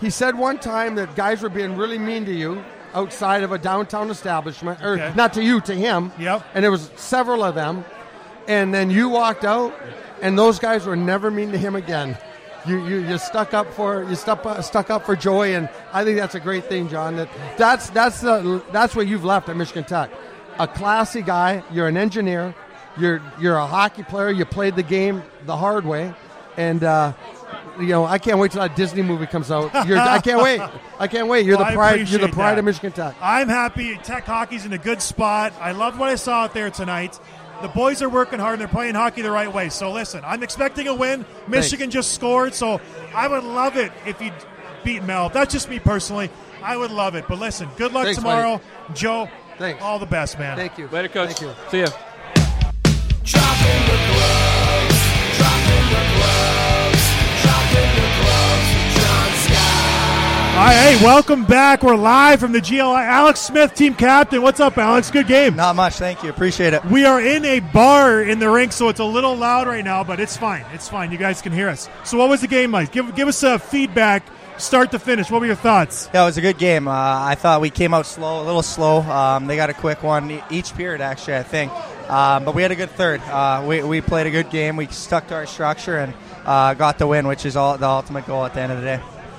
he 0.00 0.10
said 0.10 0.36
one 0.38 0.58
time 0.58 0.94
that 0.96 1.14
guys 1.14 1.42
were 1.42 1.48
being 1.48 1.76
really 1.76 1.98
mean 1.98 2.24
to 2.26 2.32
you 2.32 2.62
outside 2.94 3.42
of 3.42 3.52
a 3.52 3.58
downtown 3.58 4.10
establishment, 4.10 4.82
or 4.82 4.94
Okay. 4.94 5.12
not 5.14 5.32
to 5.34 5.42
you, 5.42 5.60
to 5.60 5.74
him. 5.74 6.10
Yep. 6.18 6.42
And 6.54 6.64
there 6.64 6.70
was 6.72 6.90
several 6.96 7.44
of 7.44 7.54
them, 7.54 7.84
and 8.48 8.74
then 8.74 8.90
you 8.90 9.08
walked 9.08 9.44
out, 9.44 9.72
and 10.22 10.38
those 10.38 10.58
guys 10.58 10.86
were 10.86 10.96
never 10.96 11.30
mean 11.30 11.52
to 11.52 11.58
him 11.58 11.76
again. 11.76 12.16
You, 12.66 12.84
you, 12.86 12.98
you 12.98 13.16
stuck 13.18 13.54
up 13.54 13.72
for 13.72 14.02
you 14.04 14.14
stuck, 14.16 14.44
uh, 14.44 14.60
stuck 14.60 14.90
up 14.90 15.06
for 15.06 15.16
Joey, 15.16 15.54
and 15.54 15.68
I 15.94 16.04
think 16.04 16.18
that's 16.18 16.34
a 16.34 16.40
great 16.40 16.64
thing, 16.66 16.88
John. 16.90 17.16
That 17.16 17.28
that's 17.56 17.88
that's 17.90 18.20
the 18.20 18.62
that's 18.70 18.94
what 18.94 19.06
you've 19.06 19.24
left 19.24 19.48
at 19.48 19.56
Michigan 19.56 19.84
Tech, 19.84 20.10
a 20.58 20.68
classy 20.68 21.22
guy. 21.22 21.62
You're 21.72 21.88
an 21.88 21.96
engineer. 21.96 22.54
You're 22.98 23.22
you're 23.40 23.56
a 23.56 23.64
hockey 23.66 24.02
player. 24.02 24.30
You 24.30 24.44
played 24.44 24.76
the 24.76 24.82
game 24.82 25.22
the 25.46 25.56
hard 25.56 25.86
way, 25.86 26.12
and 26.58 26.84
uh, 26.84 27.14
you 27.80 27.88
know 27.88 28.04
I 28.04 28.18
can't 28.18 28.38
wait 28.38 28.52
till 28.52 28.60
that 28.60 28.76
Disney 28.76 29.02
movie 29.02 29.26
comes 29.26 29.50
out. 29.50 29.86
You're, 29.86 29.98
I 29.98 30.20
can't 30.20 30.42
wait. 30.42 30.60
I 30.98 31.06
can't 31.08 31.28
wait. 31.28 31.46
You're 31.46 31.56
Well, 31.56 31.66
the 31.70 31.72
pride. 31.76 32.08
You're 32.08 32.20
the 32.20 32.28
pride 32.28 32.52
that. 32.52 32.58
of 32.60 32.64
Michigan 32.64 32.92
Tech. 32.92 33.14
I'm 33.20 33.48
happy. 33.48 33.96
Tech 33.98 34.24
hockey's 34.24 34.64
in 34.66 34.72
a 34.72 34.78
good 34.78 35.02
spot. 35.02 35.52
I 35.60 35.72
loved 35.72 35.98
what 35.98 36.08
I 36.08 36.14
saw 36.14 36.44
out 36.44 36.54
there 36.54 36.70
tonight. 36.70 37.18
The 37.62 37.68
boys 37.68 38.00
are 38.00 38.08
working 38.08 38.38
hard 38.38 38.54
and 38.54 38.60
they're 38.60 38.68
playing 38.68 38.94
hockey 38.94 39.22
the 39.22 39.30
right 39.30 39.52
way. 39.52 39.68
So 39.68 39.92
listen, 39.92 40.22
I'm 40.24 40.42
expecting 40.42 40.88
a 40.88 40.94
win. 40.94 41.26
Michigan 41.46 41.90
just 41.90 42.12
scored, 42.14 42.54
so 42.54 42.80
I 43.14 43.28
would 43.28 43.44
love 43.44 43.76
it 43.76 43.92
if 44.06 44.20
you 44.22 44.32
beat 44.82 45.02
Mel. 45.02 45.28
That's 45.28 45.52
just 45.52 45.68
me 45.68 45.78
personally. 45.78 46.30
I 46.62 46.76
would 46.76 46.90
love 46.90 47.14
it. 47.14 47.26
But 47.28 47.38
listen, 47.38 47.68
good 47.76 47.92
luck 47.92 48.04
Thanks, 48.04 48.18
tomorrow, 48.18 48.60
Joe. 48.94 49.28
Thanks. 49.58 49.82
All 49.82 49.98
the 49.98 50.06
best, 50.06 50.38
man. 50.38 50.56
Thank 50.56 50.78
you. 50.78 50.88
Later, 50.88 51.08
coach. 51.08 51.38
Thank 51.38 51.40
you. 51.42 51.52
See 51.70 51.80
ya. 53.24 54.39
All 60.60 60.66
right, 60.66 60.74
hey, 60.74 61.02
welcome 61.02 61.46
back. 61.46 61.82
We're 61.82 61.96
live 61.96 62.38
from 62.38 62.52
the 62.52 62.60
GLI. 62.60 62.82
Alex 62.82 63.40
Smith, 63.40 63.72
team 63.72 63.94
captain. 63.94 64.42
What's 64.42 64.60
up, 64.60 64.76
Alex? 64.76 65.10
Good 65.10 65.26
game. 65.26 65.56
Not 65.56 65.74
much, 65.74 65.94
thank 65.94 66.22
you. 66.22 66.28
Appreciate 66.28 66.74
it. 66.74 66.84
We 66.84 67.06
are 67.06 67.18
in 67.18 67.46
a 67.46 67.60
bar 67.60 68.20
in 68.20 68.40
the 68.40 68.50
rink, 68.50 68.72
so 68.72 68.90
it's 68.90 69.00
a 69.00 69.04
little 69.04 69.34
loud 69.34 69.68
right 69.68 69.82
now, 69.82 70.04
but 70.04 70.20
it's 70.20 70.36
fine. 70.36 70.66
It's 70.74 70.86
fine. 70.86 71.12
You 71.12 71.16
guys 71.16 71.40
can 71.40 71.52
hear 71.52 71.70
us. 71.70 71.88
So, 72.04 72.18
what 72.18 72.28
was 72.28 72.42
the 72.42 72.46
game 72.46 72.72
like? 72.72 72.92
Give 72.92 73.14
give 73.16 73.26
us 73.26 73.42
a 73.42 73.58
feedback, 73.58 74.22
start 74.58 74.90
to 74.90 74.98
finish. 74.98 75.30
What 75.30 75.40
were 75.40 75.46
your 75.46 75.54
thoughts? 75.54 76.10
Yeah, 76.12 76.24
it 76.24 76.26
was 76.26 76.36
a 76.36 76.42
good 76.42 76.58
game. 76.58 76.88
Uh, 76.88 76.92
I 76.92 77.36
thought 77.36 77.62
we 77.62 77.70
came 77.70 77.94
out 77.94 78.04
slow, 78.04 78.42
a 78.42 78.44
little 78.44 78.60
slow. 78.62 79.00
Um, 79.00 79.46
they 79.46 79.56
got 79.56 79.70
a 79.70 79.74
quick 79.74 80.02
one 80.02 80.42
each 80.50 80.74
period, 80.74 81.00
actually, 81.00 81.36
I 81.36 81.42
think. 81.42 81.72
Um, 82.10 82.44
but 82.44 82.54
we 82.54 82.60
had 82.60 82.70
a 82.70 82.76
good 82.76 82.90
third. 82.90 83.22
Uh, 83.22 83.64
we, 83.66 83.82
we 83.82 84.02
played 84.02 84.26
a 84.26 84.30
good 84.30 84.50
game. 84.50 84.76
We 84.76 84.88
stuck 84.88 85.26
to 85.28 85.36
our 85.36 85.46
structure 85.46 85.96
and 85.96 86.12
uh, 86.44 86.74
got 86.74 86.98
the 86.98 87.06
win, 87.06 87.26
which 87.26 87.46
is 87.46 87.56
all 87.56 87.78
the 87.78 87.88
ultimate 87.88 88.26
goal 88.26 88.44
at 88.44 88.52
the 88.52 88.60
end 88.60 88.72
of 88.72 88.78
the 88.78 88.84
day. 88.84 88.96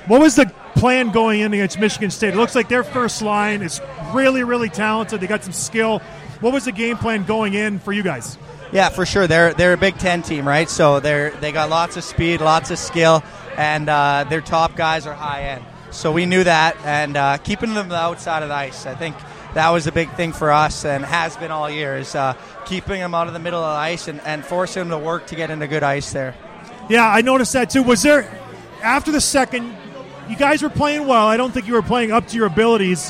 What 0.08 0.20
was 0.20 0.36
the 0.36 0.52
plan 0.76 1.12
going 1.12 1.42
in 1.42 1.54
against 1.54 1.80
Michigan 1.80 2.12
State? 2.12 2.34
It 2.34 2.38
looks 2.38 2.56
like 2.56 2.70
their 2.70 2.84
first 2.84 3.22
line 3.22 3.62
is 3.62 3.82
really, 4.14 4.44
really 4.44 4.70
talented. 4.70 5.22
They 5.22 5.28
got 5.28 5.44
some 5.44 5.54
skill. 5.54 6.00
What 6.40 6.54
was 6.54 6.66
the 6.66 6.72
game 6.72 6.98
plan 6.98 7.24
going 7.24 7.54
in 7.54 7.80
for 7.80 7.94
you 7.94 8.04
guys? 8.04 8.38
Yeah, 8.72 8.90
for 8.90 9.06
sure. 9.06 9.28
They're 9.28 9.54
they're 9.54 9.74
a 9.74 9.78
Big 9.78 9.98
Ten 9.98 10.22
team, 10.22 10.48
right? 10.48 10.70
So 10.70 11.00
they're 11.00 11.32
they 11.32 11.52
got 11.52 11.70
lots 11.70 11.98
of 11.98 12.04
speed, 12.04 12.42
lots 12.42 12.72
of 12.72 12.80
skill, 12.80 13.24
and 13.58 13.90
uh, 13.90 14.26
their 14.30 14.42
top 14.42 14.76
guys 14.76 15.06
are 15.06 15.14
high 15.14 15.44
end. 15.44 15.66
So 15.92 16.12
we 16.12 16.26
knew 16.26 16.44
that, 16.46 16.78
and 16.86 17.18
uh, 17.18 17.38
keeping 17.38 17.74
them 17.74 17.92
outside 17.92 18.44
of 18.44 18.50
the 18.50 18.56
ice, 18.56 18.86
I 18.86 18.96
think 18.96 19.18
that 19.56 19.70
was 19.72 19.88
a 19.88 19.92
big 19.92 20.10
thing 20.14 20.32
for 20.32 20.52
us, 20.52 20.86
and 20.86 21.04
has 21.04 21.36
been 21.36 21.52
all 21.52 21.70
year. 21.70 21.98
Is 21.98 22.16
uh, 22.16 22.34
keeping 22.66 23.02
them 23.02 23.14
out 23.14 23.28
of 23.28 23.34
the 23.34 23.40
middle 23.40 23.62
of 23.62 23.76
the 23.76 23.80
ice 23.80 24.08
and, 24.08 24.22
and 24.22 24.46
forcing 24.46 24.88
them 24.88 24.90
to 24.90 25.06
work 25.06 25.28
to 25.28 25.36
get 25.36 25.50
into 25.50 25.68
good 25.68 25.84
ice 25.84 26.14
there. 26.14 26.34
Yeah, 26.90 27.08
I 27.08 27.22
noticed 27.22 27.54
that 27.54 27.70
too. 27.70 27.84
Was 27.84 28.02
there 28.02 28.24
after 28.82 29.12
the 29.12 29.22
second? 29.22 29.76
You 30.30 30.36
guys 30.36 30.62
were 30.62 30.70
playing 30.70 31.08
well. 31.08 31.28
I 31.28 31.38
don't 31.38 31.52
think 31.52 31.68
you 31.68 31.74
were 31.74 31.82
playing 31.82 32.12
up 32.12 32.28
to 32.28 32.38
your 32.38 32.48
abilities. 32.48 33.10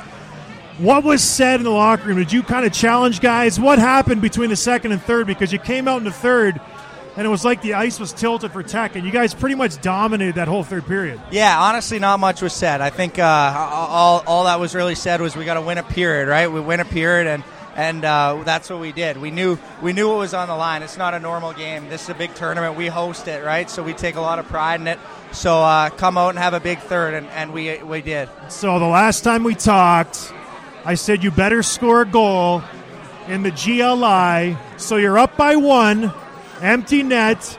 What 0.78 1.04
was 1.04 1.24
said 1.24 1.60
in 1.60 1.64
the 1.64 1.70
locker 1.70 2.08
room? 2.08 2.18
Did 2.18 2.32
you 2.34 2.42
kind 2.42 2.66
of 2.66 2.74
challenge 2.74 3.20
guys? 3.22 3.60
What 3.60 3.78
happened 3.78 4.22
between 4.22 4.50
the 4.50 4.56
second 4.56 4.92
and 4.92 5.02
third? 5.02 5.28
Because 5.28 5.54
you 5.54 5.60
came 5.60 5.88
out 5.88 5.98
in 5.98 6.04
the 6.06 6.12
third, 6.12 6.60
and 7.16 7.28
it 7.28 7.30
was 7.30 7.46
like 7.46 7.62
the 7.62 7.76
ice 7.76 8.00
was 8.00 8.14
tilted 8.14 8.52
for 8.52 8.64
Tech, 8.64 8.96
and 8.96 9.06
you 9.06 9.12
guys 9.12 9.34
pretty 9.34 9.56
much 9.56 9.80
dominated 9.82 10.36
that 10.36 10.48
whole 10.48 10.64
third 10.64 10.88
period. 10.88 11.22
Yeah, 11.30 11.60
honestly, 11.62 12.00
not 12.00 12.20
much 12.20 12.42
was 12.42 12.54
said. 12.54 12.82
I 12.82 12.90
think 12.90 13.20
uh, 13.20 13.24
all, 13.24 14.24
all 14.26 14.46
that 14.46 14.60
was 14.60 14.74
really 14.74 14.96
said 14.96 15.22
was 15.22 15.36
we 15.36 15.46
got 15.46 15.56
to 15.56 15.62
win 15.62 15.78
a 15.78 15.84
period, 15.84 16.28
right? 16.28 16.52
We 16.52 16.62
win 16.62 16.80
a 16.80 16.86
period, 16.86 17.28
and 17.28 17.44
and 17.76 18.04
uh, 18.04 18.42
that's 18.44 18.70
what 18.70 18.80
we 18.80 18.92
did. 18.92 19.18
We 19.18 19.32
knew 19.32 19.58
we 19.82 19.94
knew 19.94 20.10
what 20.10 20.18
was 20.18 20.34
on 20.34 20.48
the 20.48 20.56
line. 20.56 20.84
It's 20.84 20.98
not 20.98 21.14
a 21.14 21.20
normal 21.20 21.54
game. 21.54 21.90
This 21.90 22.04
is 22.04 22.10
a 22.10 22.14
big 22.16 22.34
tournament. 22.34 22.76
We 22.76 22.88
host 22.88 23.28
it, 23.28 23.44
right? 23.46 23.70
So 23.70 23.84
we 23.84 23.94
take 23.94 24.16
a 24.16 24.22
lot 24.22 24.40
of 24.40 24.48
pride 24.48 24.82
in 24.82 24.88
it. 24.88 25.00
So 25.32 25.60
uh, 25.60 25.90
come 25.92 26.18
out 26.18 26.30
and 26.30 26.40
have 26.40 26.54
a 26.54 26.60
big 26.60 26.80
third, 26.80 27.14
and, 27.14 27.28
and 27.28 27.54
we 27.54 27.82
we 27.84 28.02
did. 28.02 28.30
So 28.50 28.80
the 28.80 28.86
last 28.86 29.24
time 29.24 29.44
we 29.44 29.56
talked, 29.56 30.34
I 30.86 30.96
said 30.96 31.24
you 31.24 31.32
better 31.32 31.64
score 31.64 32.02
a 32.02 32.06
goal 32.06 32.64
in 33.28 33.44
the 33.44 33.52
GLI. 33.52 34.58
So 34.78 34.98
you're 34.98 35.18
up 35.18 35.38
by 35.38 35.56
one, 35.56 36.14
empty 36.62 37.04
net. 37.04 37.58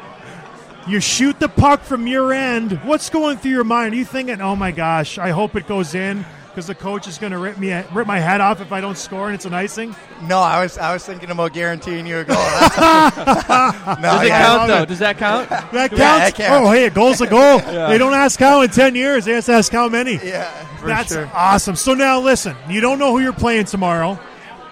You 0.86 1.00
shoot 1.00 1.38
the 1.38 1.48
puck 1.48 1.82
from 1.82 2.06
your 2.06 2.32
end. 2.32 2.72
What's 2.84 3.08
going 3.08 3.38
through 3.38 3.52
your 3.52 3.64
mind? 3.64 3.94
Are 3.94 3.96
you 3.96 4.04
thinking, 4.04 4.40
"Oh 4.40 4.56
my 4.56 4.72
gosh, 4.72 5.18
I 5.18 5.30
hope 5.30 5.56
it 5.56 5.66
goes 5.66 5.94
in"? 5.94 6.24
Because 6.52 6.66
the 6.66 6.74
coach 6.74 7.08
is 7.08 7.16
going 7.16 7.32
to 7.32 7.38
rip 7.38 7.56
me 7.56 7.72
rip 7.94 8.06
my 8.06 8.18
head 8.18 8.42
off 8.42 8.60
if 8.60 8.72
I 8.72 8.82
don't 8.82 8.98
score 8.98 9.26
and 9.28 9.34
it's 9.34 9.46
an 9.46 9.54
icing. 9.54 9.96
No, 10.28 10.38
I 10.38 10.62
was 10.62 10.76
I 10.76 10.92
was 10.92 11.02
thinking 11.02 11.30
about 11.30 11.54
guaranteeing 11.54 12.06
you 12.06 12.18
a 12.18 12.24
goal. 12.24 12.36
No, 14.02 14.12
Does 14.12 14.22
it 14.22 14.28
yeah. 14.28 14.46
count 14.46 14.68
though? 14.68 14.82
it. 14.82 14.88
Does 14.88 14.98
that 14.98 15.16
count? 15.18 15.48
That 15.72 15.90
counts. 15.90 15.92
Yeah, 15.98 16.18
that 16.18 16.34
counts. 16.34 16.68
Oh, 16.68 16.70
hey, 16.70 16.84
a 16.86 16.90
goal's 16.90 17.20
a 17.22 17.26
goal. 17.26 17.58
They 17.60 17.96
don't 17.96 18.12
ask 18.12 18.38
how 18.38 18.60
in 18.60 18.68
ten 18.70 18.94
years. 18.94 19.24
They 19.24 19.32
just 19.32 19.48
ask 19.48 19.72
how 19.72 19.88
many. 19.88 20.14
Yeah, 20.22 20.50
for 20.76 20.86
That's 20.86 21.12
sure. 21.12 21.30
awesome. 21.32 21.74
So 21.76 21.94
now 21.94 22.20
listen, 22.20 22.54
you 22.68 22.80
don't 22.82 22.98
know 22.98 23.12
who 23.12 23.20
you're 23.20 23.32
playing 23.32 23.64
tomorrow. 23.64 24.14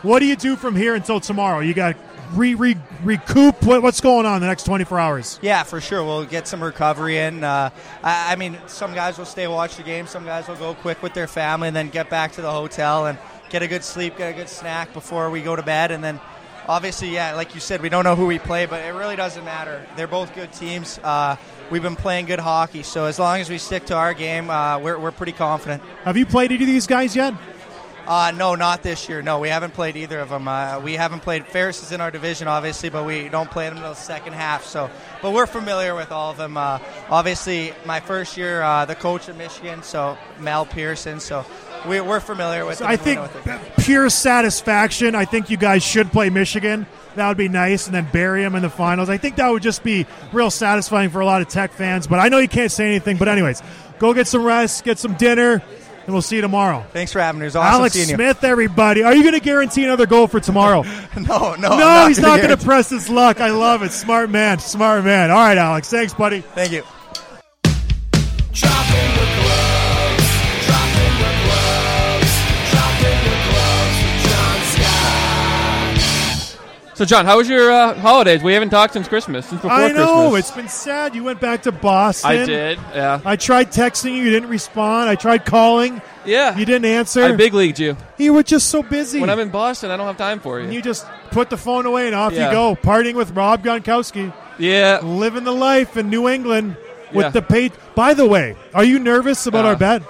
What 0.02 0.18
do 0.18 0.26
you 0.26 0.36
do 0.36 0.56
from 0.56 0.76
here 0.76 0.94
until 0.94 1.18
tomorrow? 1.20 1.60
You 1.60 1.72
got 1.74 1.96
re, 2.32 2.54
re 2.54 2.76
recoup. 3.02 3.62
What, 3.64 3.82
what's 3.82 4.00
going 4.00 4.26
on 4.26 4.40
the 4.40 4.46
next 4.46 4.64
24 4.64 4.98
hours? 4.98 5.38
Yeah, 5.42 5.62
for 5.62 5.80
sure. 5.80 6.04
We'll 6.04 6.24
get 6.24 6.46
some 6.48 6.62
recovery 6.62 7.18
in. 7.18 7.44
Uh, 7.44 7.70
I, 8.02 8.32
I 8.32 8.36
mean, 8.36 8.58
some 8.66 8.94
guys 8.94 9.18
will 9.18 9.24
stay 9.24 9.46
watch 9.46 9.76
the 9.76 9.82
game. 9.82 10.06
Some 10.06 10.24
guys 10.24 10.48
will 10.48 10.56
go 10.56 10.74
quick 10.74 11.02
with 11.02 11.14
their 11.14 11.26
family 11.26 11.68
and 11.68 11.76
then 11.76 11.88
get 11.88 12.10
back 12.10 12.32
to 12.32 12.42
the 12.42 12.50
hotel 12.50 13.06
and 13.06 13.18
get 13.50 13.62
a 13.62 13.68
good 13.68 13.84
sleep, 13.84 14.16
get 14.16 14.32
a 14.32 14.36
good 14.36 14.48
snack 14.48 14.92
before 14.92 15.30
we 15.30 15.42
go 15.42 15.56
to 15.56 15.62
bed. 15.62 15.90
And 15.90 16.02
then, 16.02 16.20
obviously, 16.68 17.10
yeah, 17.10 17.34
like 17.34 17.54
you 17.54 17.60
said, 17.60 17.82
we 17.82 17.88
don't 17.88 18.04
know 18.04 18.16
who 18.16 18.26
we 18.26 18.38
play, 18.38 18.66
but 18.66 18.84
it 18.84 18.90
really 18.90 19.16
doesn't 19.16 19.44
matter. 19.44 19.86
They're 19.96 20.06
both 20.06 20.34
good 20.34 20.52
teams. 20.52 20.98
Uh, 21.02 21.36
we've 21.70 21.82
been 21.82 21.96
playing 21.96 22.26
good 22.26 22.38
hockey, 22.38 22.82
so 22.82 23.06
as 23.06 23.18
long 23.18 23.40
as 23.40 23.50
we 23.50 23.58
stick 23.58 23.86
to 23.86 23.96
our 23.96 24.14
game, 24.14 24.50
uh, 24.50 24.78
we're, 24.78 24.98
we're 24.98 25.10
pretty 25.12 25.32
confident. 25.32 25.82
Have 26.04 26.16
you 26.16 26.26
played 26.26 26.52
any 26.52 26.62
of 26.62 26.66
these 26.66 26.86
guys 26.86 27.14
yet? 27.16 27.34
Uh, 28.10 28.32
no, 28.32 28.56
not 28.56 28.82
this 28.82 29.08
year. 29.08 29.22
No, 29.22 29.38
we 29.38 29.48
haven't 29.48 29.72
played 29.72 29.96
either 29.96 30.18
of 30.18 30.30
them. 30.30 30.48
Uh, 30.48 30.80
we 30.80 30.94
haven't 30.94 31.20
played. 31.20 31.46
Ferris 31.46 31.80
is 31.80 31.92
in 31.92 32.00
our 32.00 32.10
division, 32.10 32.48
obviously, 32.48 32.88
but 32.88 33.06
we 33.06 33.28
don't 33.28 33.48
play 33.48 33.68
them 33.68 33.76
until 33.76 33.90
the 33.90 33.94
second 33.94 34.32
half. 34.32 34.64
So, 34.64 34.90
but 35.22 35.30
we're 35.30 35.46
familiar 35.46 35.94
with 35.94 36.10
all 36.10 36.32
of 36.32 36.36
them. 36.36 36.56
Uh, 36.56 36.80
obviously, 37.08 37.72
my 37.84 38.00
first 38.00 38.36
year, 38.36 38.62
uh, 38.62 38.84
the 38.84 38.96
coach 38.96 39.28
of 39.28 39.38
Michigan, 39.38 39.84
so 39.84 40.18
Mel 40.40 40.66
Pearson. 40.66 41.20
So, 41.20 41.46
we, 41.88 42.00
we're 42.00 42.18
familiar 42.18 42.66
with. 42.66 42.78
So 42.78 42.84
them. 42.84 42.90
I 42.90 42.96
think 42.96 43.20
pure 43.78 44.10
satisfaction. 44.10 45.14
I 45.14 45.24
think 45.24 45.48
you 45.48 45.56
guys 45.56 45.84
should 45.84 46.10
play 46.10 46.30
Michigan. 46.30 46.88
That 47.14 47.28
would 47.28 47.36
be 47.36 47.48
nice, 47.48 47.86
and 47.86 47.94
then 47.94 48.08
bury 48.10 48.42
them 48.42 48.56
in 48.56 48.62
the 48.62 48.70
finals. 48.70 49.08
I 49.08 49.18
think 49.18 49.36
that 49.36 49.48
would 49.48 49.62
just 49.62 49.84
be 49.84 50.04
real 50.32 50.50
satisfying 50.50 51.10
for 51.10 51.20
a 51.20 51.26
lot 51.26 51.42
of 51.42 51.48
Tech 51.48 51.70
fans. 51.70 52.08
But 52.08 52.18
I 52.18 52.28
know 52.28 52.38
you 52.38 52.48
can't 52.48 52.72
say 52.72 52.86
anything. 52.86 53.18
But 53.18 53.28
anyways, 53.28 53.62
go 54.00 54.12
get 54.14 54.26
some 54.26 54.42
rest, 54.42 54.82
get 54.82 54.98
some 54.98 55.14
dinner, 55.14 55.62
and 56.10 56.14
we'll 56.16 56.22
see 56.22 56.34
you 56.34 56.42
tomorrow. 56.42 56.84
Thanks 56.92 57.12
for 57.12 57.20
having 57.20 57.38
me. 57.38 57.44
It 57.44 57.48
was 57.48 57.56
awesome 57.56 57.80
Alex 57.82 57.94
seeing 57.94 58.08
you. 58.08 58.16
Smith, 58.16 58.42
everybody. 58.42 59.04
Are 59.04 59.14
you 59.14 59.22
going 59.22 59.34
to 59.34 59.40
guarantee 59.40 59.84
another 59.84 60.06
goal 60.06 60.26
for 60.26 60.40
tomorrow? 60.40 60.82
No, 61.16 61.54
no, 61.54 61.56
no, 61.56 61.68
I'm 61.70 62.08
he's 62.08 62.18
not 62.18 62.38
going 62.38 62.50
to 62.50 62.56
press 62.56 62.90
his 62.90 63.08
luck. 63.08 63.40
I 63.40 63.50
love 63.50 63.84
it. 63.84 63.92
Smart 63.92 64.28
man. 64.28 64.58
Smart 64.58 65.04
man. 65.04 65.30
All 65.30 65.36
right, 65.36 65.56
Alex. 65.56 65.88
Thanks, 65.88 66.12
buddy. 66.12 66.40
Thank 66.40 66.72
you. 66.72 66.82
Dropping 68.52 69.09
So, 77.00 77.06
John, 77.06 77.24
how 77.24 77.38
was 77.38 77.48
your 77.48 77.72
uh, 77.72 77.94
holidays? 77.94 78.42
We 78.42 78.52
haven't 78.52 78.68
talked 78.68 78.92
since 78.92 79.08
Christmas, 79.08 79.46
since 79.46 79.62
before 79.62 79.70
I 79.74 79.90
know. 79.90 80.32
Christmas. 80.32 80.38
It's 80.50 80.50
been 80.54 80.68
sad. 80.68 81.14
You 81.14 81.24
went 81.24 81.40
back 81.40 81.62
to 81.62 81.72
Boston. 81.72 82.30
I 82.30 82.44
did, 82.44 82.78
yeah. 82.94 83.22
I 83.24 83.36
tried 83.36 83.72
texting 83.72 84.14
you. 84.14 84.22
You 84.22 84.28
didn't 84.30 84.50
respond. 84.50 85.08
I 85.08 85.14
tried 85.14 85.46
calling. 85.46 86.02
Yeah. 86.26 86.58
You 86.58 86.66
didn't 86.66 86.84
answer. 86.84 87.22
I 87.24 87.32
big 87.32 87.54
leagued 87.54 87.78
you. 87.78 87.96
You 88.18 88.34
were 88.34 88.42
just 88.42 88.68
so 88.68 88.82
busy. 88.82 89.18
When 89.18 89.30
I'm 89.30 89.38
in 89.40 89.48
Boston, 89.48 89.90
I 89.90 89.96
don't 89.96 90.08
have 90.08 90.18
time 90.18 90.40
for 90.40 90.58
you. 90.58 90.64
and 90.66 90.74
you 90.74 90.82
just 90.82 91.06
put 91.30 91.48
the 91.48 91.56
phone 91.56 91.86
away 91.86 92.04
and 92.04 92.14
off 92.14 92.34
Yeah. 92.34 92.48
you 92.48 92.52
go, 92.52 92.76
partying 92.76 93.14
with 93.14 93.30
Rob 93.30 93.64
Gronkowski, 93.64 94.30
yeah. 94.58 95.00
living 95.02 95.44
the 95.44 95.52
life 95.54 95.96
in 95.96 96.10
New 96.10 96.28
England 96.28 96.76
with 97.14 97.24
Yeah. 97.24 97.30
the 97.30 97.40
pay. 97.40 97.70
By 97.94 98.12
the 98.12 98.26
way, 98.26 98.56
are 98.74 98.84
you 98.84 98.98
nervous 98.98 99.46
about 99.46 99.64
Uh, 99.64 99.68
our 99.68 99.76
bet? 99.76 100.02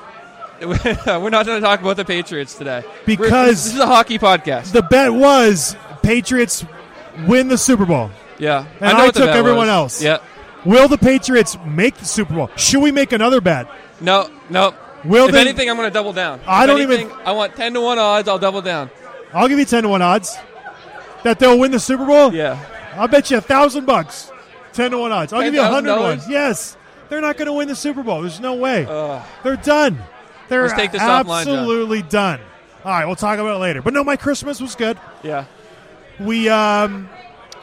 We're 0.60 1.30
not 1.30 1.46
going 1.46 1.60
to 1.60 1.60
talk 1.60 1.82
about 1.82 1.98
the 1.98 2.04
Patriots 2.04 2.54
today. 2.58 2.80
We're- 2.84 3.16
Because- 3.16 3.66
this 3.66 3.74
is 3.74 3.78
a 3.78 3.86
hockey 3.86 4.18
podcast. 4.18 4.72
The 4.72 4.82
bet 4.82 5.12
was 5.12 5.76
Patriots 6.02 6.64
win 7.26 7.48
the 7.48 7.58
Super 7.58 7.86
Bowl. 7.86 8.10
yeah. 8.38 8.66
and 8.80 8.96
know 8.98 9.04
I 9.06 9.10
took 9.10 9.28
everyone 9.28 9.66
was. 9.68 9.68
else. 9.68 10.02
Yeah. 10.02 10.18
Will 10.64 10.88
the 10.88 10.98
Patriots 10.98 11.56
make 11.64 11.96
the 11.96 12.04
Super 12.04 12.34
Bowl? 12.34 12.50
Should 12.56 12.82
we 12.82 12.92
make 12.92 13.12
another 13.12 13.40
bet? 13.40 13.66
No, 14.00 14.30
no. 14.50 14.74
Will 15.04 15.26
if 15.26 15.32
they- 15.32 15.40
anything, 15.40 15.70
I'm 15.70 15.76
going 15.76 15.88
to 15.88 15.92
double 15.94 16.12
down. 16.12 16.40
I 16.46 16.64
If 16.64 16.66
don't 16.68 16.82
even- 16.82 17.10
I 17.24 17.32
want 17.32 17.56
10 17.56 17.72
to 17.74 17.80
1 17.80 17.98
odds. 17.98 18.28
I'll 18.28 18.38
double 18.38 18.60
down. 18.60 18.90
I'll 19.32 19.48
give 19.48 19.58
you 19.58 19.64
ten 19.64 19.84
to 19.84 19.88
one 19.88 20.02
odds 20.02 20.36
that 21.22 21.38
they'll 21.38 21.56
win 21.58 21.70
the 21.70 21.78
Super 21.78 22.04
Bowl. 22.04 22.34
Yeah. 22.34 22.58
I'll 22.96 23.06
bet 23.06 23.30
you 23.30 23.36
a 23.38 23.40
thousand 23.40 23.86
bucks. 23.86 24.30
Ten 24.72 24.90
to 24.90 24.98
one 24.98 25.12
odds. 25.12 25.32
I'll 25.32 25.42
give 25.42 25.54
you 25.54 25.60
a 25.60 25.66
hundred 25.66 25.90
$10,000? 25.92 26.00
ones. 26.02 26.28
Yes, 26.28 26.76
they're 27.08 27.20
not 27.20 27.36
going 27.36 27.46
to 27.46 27.52
win 27.52 27.68
the 27.68 27.76
Super 27.76 28.02
Bowl. 28.02 28.22
There's 28.22 28.40
no 28.40 28.54
way. 28.54 28.86
Ugh. 28.90 29.22
They're 29.44 29.56
done. 29.56 30.02
They're 30.48 30.62
Let's 30.62 30.74
take 30.74 30.90
this 30.90 31.00
offline, 31.00 31.44
John. 31.44 31.58
absolutely 31.58 32.02
done. 32.02 32.40
All 32.84 32.90
right, 32.90 33.06
we'll 33.06 33.14
talk 33.14 33.38
about 33.38 33.54
it 33.54 33.58
later. 33.60 33.82
But 33.82 33.92
no, 33.94 34.02
my 34.02 34.16
Christmas 34.16 34.60
was 34.60 34.74
good. 34.74 34.98
Yeah. 35.22 35.44
We 36.20 36.48
um, 36.48 37.08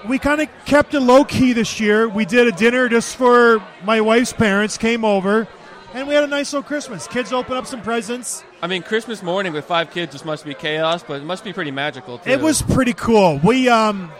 we 0.08 0.20
kind 0.20 0.42
of 0.42 0.50
kept 0.66 0.94
it 0.94 1.00
low 1.00 1.24
key 1.24 1.54
this 1.54 1.80
year. 1.80 2.08
We 2.10 2.26
did 2.26 2.48
a 2.48 2.52
dinner 2.52 2.90
just 2.90 3.16
for 3.16 3.62
my 3.84 4.02
wife's 4.02 4.34
parents. 4.34 4.78
Came 4.78 5.06
over, 5.06 5.48
and 5.94 6.08
we 6.08 6.14
had 6.16 6.24
a 6.24 6.28
nice 6.28 6.52
little 6.54 6.68
Christmas. 6.68 7.08
Kids 7.08 7.32
opened 7.32 7.58
up 7.58 7.68
some 7.68 7.82
presents. 7.82 8.44
I 8.62 8.68
mean, 8.68 8.82
Christmas 8.82 9.22
morning 9.22 9.54
with 9.54 9.66
five 9.66 9.92
kids 9.92 10.14
just 10.14 10.26
must 10.26 10.44
be 10.44 10.56
chaos, 10.56 11.04
but 11.04 11.22
it 11.22 11.26
must 11.26 11.44
be 11.44 11.54
pretty 11.54 11.70
magical, 11.72 12.18
too. 12.18 12.32
It 12.32 12.42
was 12.42 12.62
pretty 12.64 12.94
cool. 12.94 13.40
We 13.44 13.70
um, 13.70 14.12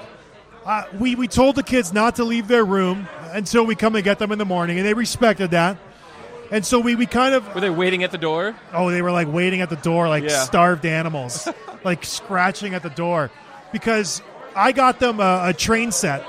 uh, 0.66 0.84
we 1.00 1.16
we 1.16 1.28
told 1.28 1.56
the 1.56 1.64
kids 1.64 1.92
not 1.92 2.18
to 2.18 2.24
leave 2.24 2.48
their 2.48 2.64
room 2.66 3.08
until 3.32 3.66
we 3.66 3.76
come 3.76 3.96
and 3.96 4.04
get 4.04 4.20
them 4.20 4.32
in 4.32 4.38
the 4.38 4.46
morning, 4.46 4.78
and 4.78 4.86
they 4.86 4.94
respected 4.94 5.52
that. 5.52 5.78
And 6.50 6.66
so 6.66 6.80
we, 6.80 6.96
we 6.96 7.06
kind 7.08 7.36
of 7.36 7.54
Were 7.56 7.60
they 7.60 7.70
waiting 7.70 8.04
at 8.04 8.12
the 8.12 8.18
door? 8.18 8.56
oh 8.72 8.90
they 8.90 9.02
were 9.02 9.12
like 9.12 9.28
waiting 9.28 9.60
at 9.60 9.70
the 9.70 9.76
door 9.76 10.08
like 10.08 10.24
Yeah. 10.24 10.44
starved 10.44 10.86
animals, 10.86 11.46
like 11.84 12.06
scratching 12.06 12.74
at 12.74 12.84
the 12.84 12.90
door, 12.90 13.32
because 13.78 14.22
I 14.56 14.72
got 14.72 15.00
them 15.00 15.20
a, 15.20 15.42
a 15.46 15.54
train 15.54 15.92
set, 15.92 16.24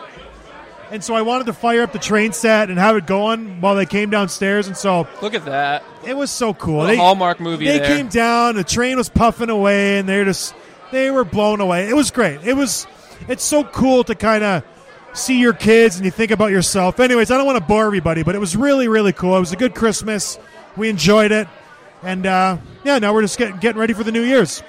and 0.91 1.03
so 1.03 1.15
I 1.15 1.23
wanted 1.23 1.47
to 1.47 1.53
fire 1.53 1.83
up 1.83 1.93
the 1.93 1.99
train 1.99 2.33
set 2.33 2.71
and 2.71 2.79
have 2.79 2.97
it 2.97 3.07
going 3.07 3.61
while 3.61 3.75
they 3.75 3.87
came 3.87 4.11
downstairs, 4.11 4.67
and 4.67 4.77
so 4.77 5.07
Look 5.23 5.35
at 5.35 5.45
that. 5.47 5.83
it 6.07 6.17
was 6.17 6.31
so 6.31 6.55
cool. 6.55 6.87
A 6.87 6.97
Hallmark 6.97 7.41
movie 7.41 7.67
They 7.67 7.79
there. 7.79 7.87
came 7.97 8.09
down. 8.09 8.55
The 8.57 8.65
train 8.65 8.97
was 8.97 9.09
puffing 9.09 9.51
away, 9.51 9.99
and 9.99 10.09
they're 10.09 10.25
just 10.25 10.55
they 10.91 11.11
were 11.11 11.25
blown 11.25 11.61
away. 11.61 11.89
It 11.89 11.95
was 11.95 12.11
great. 12.11 12.41
It 12.47 12.55
was. 12.55 12.87
It's 13.29 13.43
so 13.43 13.65
cool 13.65 14.05
to 14.05 14.15
kind 14.15 14.45
of 14.45 14.63
see 15.13 15.41
your 15.41 15.53
kids 15.53 15.97
and 15.97 16.05
you 16.05 16.11
think 16.11 16.31
about 16.31 16.53
yourself. 16.53 17.01
Anyways, 17.01 17.31
I 17.33 17.37
don't 17.37 17.47
want 17.47 17.59
to 17.59 17.65
bore 17.65 17.85
everybody, 17.85 18.23
but 18.23 18.35
it 18.35 18.39
was 18.39 18.55
really 18.57 18.89
really 18.89 19.13
cool. 19.13 19.37
It 19.37 19.41
was 19.41 19.53
a 19.53 19.57
good 19.57 19.75
Christmas. 19.75 20.39
We 20.77 20.89
enjoyed 20.89 21.33
it, 21.33 21.49
and 22.03 22.25
uh, 22.25 22.59
yeah, 22.85 22.99
now 23.01 23.13
we're 23.13 23.23
just 23.23 23.37
getting 23.39 23.57
getting 23.59 23.81
ready 23.81 23.93
for 23.93 24.05
the 24.05 24.13
New 24.13 24.23
Year's. 24.23 24.63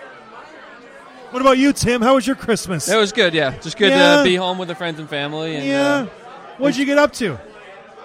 What 1.32 1.42
about 1.42 1.58
you, 1.58 1.74
Tim? 1.74 2.02
How 2.02 2.16
was 2.16 2.26
your 2.26 2.36
Christmas? 2.36 2.88
It 2.90 2.98
was 2.98 3.12
good, 3.12 3.34
yeah. 3.34 3.58
Just 3.60 3.78
good 3.78 3.92
Yeah. 3.92 4.18
to 4.18 4.24
be 4.24 4.36
home 4.36 4.58
with 4.58 4.68
the 4.68 4.76
friends 4.76 5.00
and 5.00 5.08
family. 5.10 5.56
And, 5.56 5.66
yeah. 5.66 6.06
What'd 6.58 6.78
you 6.78 6.86
get 6.86 6.98
up 6.98 7.14
to? 7.14 7.40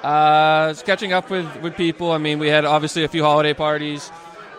Uh, 0.03 0.07
uh, 0.07 0.69
just 0.73 0.85
catching 0.85 1.13
up 1.15 1.31
with, 1.31 1.47
with 1.63 1.75
people. 1.77 2.13
I 2.13 2.19
mean, 2.19 2.39
we 2.39 2.49
had 2.49 2.65
obviously 2.67 3.05
a 3.05 3.09
few 3.09 3.23
holiday 3.25 3.55
parties, 3.55 4.11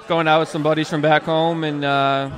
going 0.08 0.28
out 0.28 0.39
with 0.39 0.49
some 0.49 0.63
buddies 0.63 0.89
from 0.89 1.01
back 1.01 1.23
home, 1.23 1.63
and, 1.63 1.86
uh, 1.86 2.30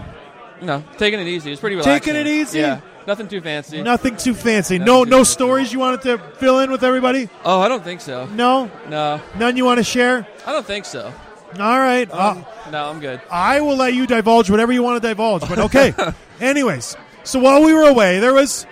you 0.60 0.68
know, 0.68 0.84
taking 0.98 1.20
it 1.22 1.28
easy. 1.28 1.52
It's 1.52 1.62
pretty 1.62 1.78
relaxing. 1.78 2.14
Taking 2.14 2.16
it 2.20 2.28
easy? 2.28 2.60
Yeah. 2.60 2.82
Nothing 3.08 3.30
too 3.30 3.40
fancy. 3.40 3.82
Nothing 3.82 4.18
too 4.18 4.34
fancy. 4.34 4.78
Nothing 4.80 4.86
No 4.94 5.04
too 5.06 5.10
no 5.10 5.18
fancy. 5.20 5.32
stories 5.32 5.72
you 5.72 5.80
wanted 5.80 6.02
to 6.02 6.18
fill 6.36 6.60
in 6.60 6.70
with 6.72 6.84
everybody. 6.84 7.30
Oh, 7.46 7.62
I 7.62 7.70
don't 7.70 7.82
think 7.84 8.02
so. 8.02 8.26
No, 8.26 8.70
No, 8.90 9.22
none 9.40 9.56
you 9.56 9.64
want 9.64 9.78
to 9.78 9.84
share. 9.86 10.28
I 10.46 10.52
don't 10.52 10.66
think 10.66 10.84
so. 10.84 11.14
All 11.60 11.80
right. 11.80 12.10
Uh, 12.12 12.30
Um, 12.32 12.46
no, 12.72 12.86
I'm 12.90 13.00
good. 13.00 13.22
I 13.32 13.62
will 13.62 13.76
let 13.78 13.94
you 13.94 14.06
divulge 14.08 14.50
whatever 14.50 14.72
you 14.72 14.84
want 14.84 15.02
to 15.02 15.08
divulge, 15.08 15.48
but 15.48 15.58
okay. 15.60 15.94
Anyways, 16.42 16.96
so 17.24 17.40
while 17.40 17.64
we 17.64 17.74
were 17.74 17.88
away, 17.88 18.20
there 18.20 18.34
was 18.34 18.66